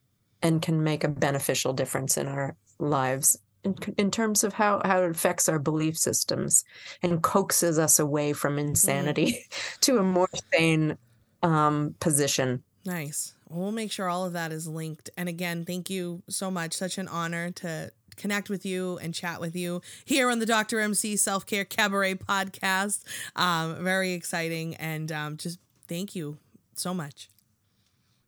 [0.42, 5.02] and can make a beneficial difference in our lives in, in terms of how, how
[5.02, 6.64] it affects our belief systems
[7.02, 9.80] and coaxes us away from insanity mm.
[9.80, 10.96] to a more sane
[11.42, 12.62] um, position.
[12.86, 13.34] Nice.
[13.48, 15.10] We'll make sure all of that is linked.
[15.16, 16.72] And again, thank you so much.
[16.72, 17.90] Such an honor to
[18.20, 20.78] connect with you and chat with you here on the Dr.
[20.80, 23.02] MC Self Care Cabaret podcast.
[23.34, 24.76] Um, very exciting.
[24.76, 25.58] And um, just
[25.88, 26.38] thank you
[26.74, 27.30] so much.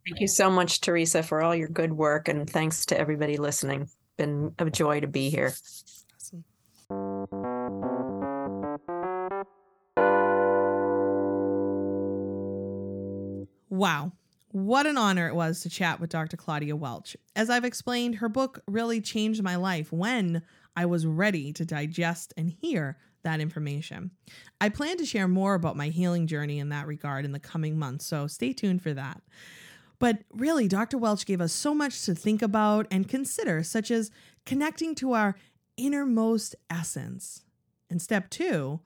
[0.07, 2.29] Thank you so much, Teresa, for all your good work.
[2.29, 3.89] And thanks to everybody listening.
[4.17, 5.53] Been a joy to be here.
[6.17, 6.45] Awesome.
[13.69, 14.13] Wow.
[14.53, 16.37] What an honor it was to chat with Dr.
[16.37, 17.17] Claudia Welch.
[17.35, 20.43] As I've explained, her book really changed my life when
[20.77, 24.11] I was ready to digest and hear that information.
[24.61, 27.79] I plan to share more about my healing journey in that regard in the coming
[27.79, 29.23] months, so stay tuned for that.
[29.99, 30.99] But really, Dr.
[30.99, 34.11] Welch gave us so much to think about and consider, such as
[34.45, 35.35] connecting to our
[35.79, 37.43] innermost essence.
[37.89, 38.81] And step two,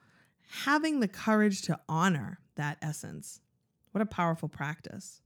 [0.63, 3.41] having the courage to honor that essence.
[3.91, 5.23] What a powerful practice.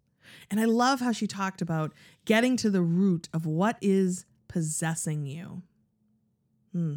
[0.51, 1.93] And I love how she talked about
[2.25, 5.63] getting to the root of what is possessing you.
[6.73, 6.97] Hmm.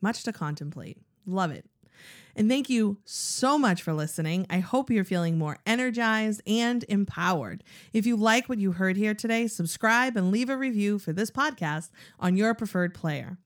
[0.00, 0.98] Much to contemplate.
[1.26, 1.66] Love it.
[2.34, 4.46] And thank you so much for listening.
[4.48, 7.62] I hope you're feeling more energized and empowered.
[7.92, 11.30] If you like what you heard here today, subscribe and leave a review for this
[11.30, 13.38] podcast on your preferred player.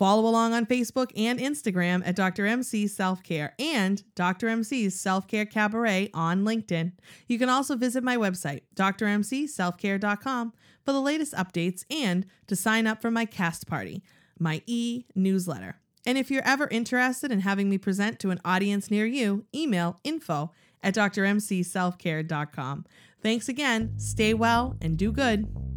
[0.00, 2.46] Follow along on Facebook and Instagram at Dr.
[2.46, 4.48] MC Self Care and Dr.
[4.48, 6.92] MC's Self Care Cabaret on LinkedIn.
[7.26, 10.54] You can also visit my website, drmcselfcare.com,
[10.86, 14.02] for the latest updates and to sign up for my cast party,
[14.38, 15.76] my e newsletter.
[16.06, 20.00] And if you're ever interested in having me present to an audience near you, email
[20.02, 20.50] info
[20.82, 22.86] at drmcselfcare.com.
[23.22, 25.69] Thanks again, stay well, and do good.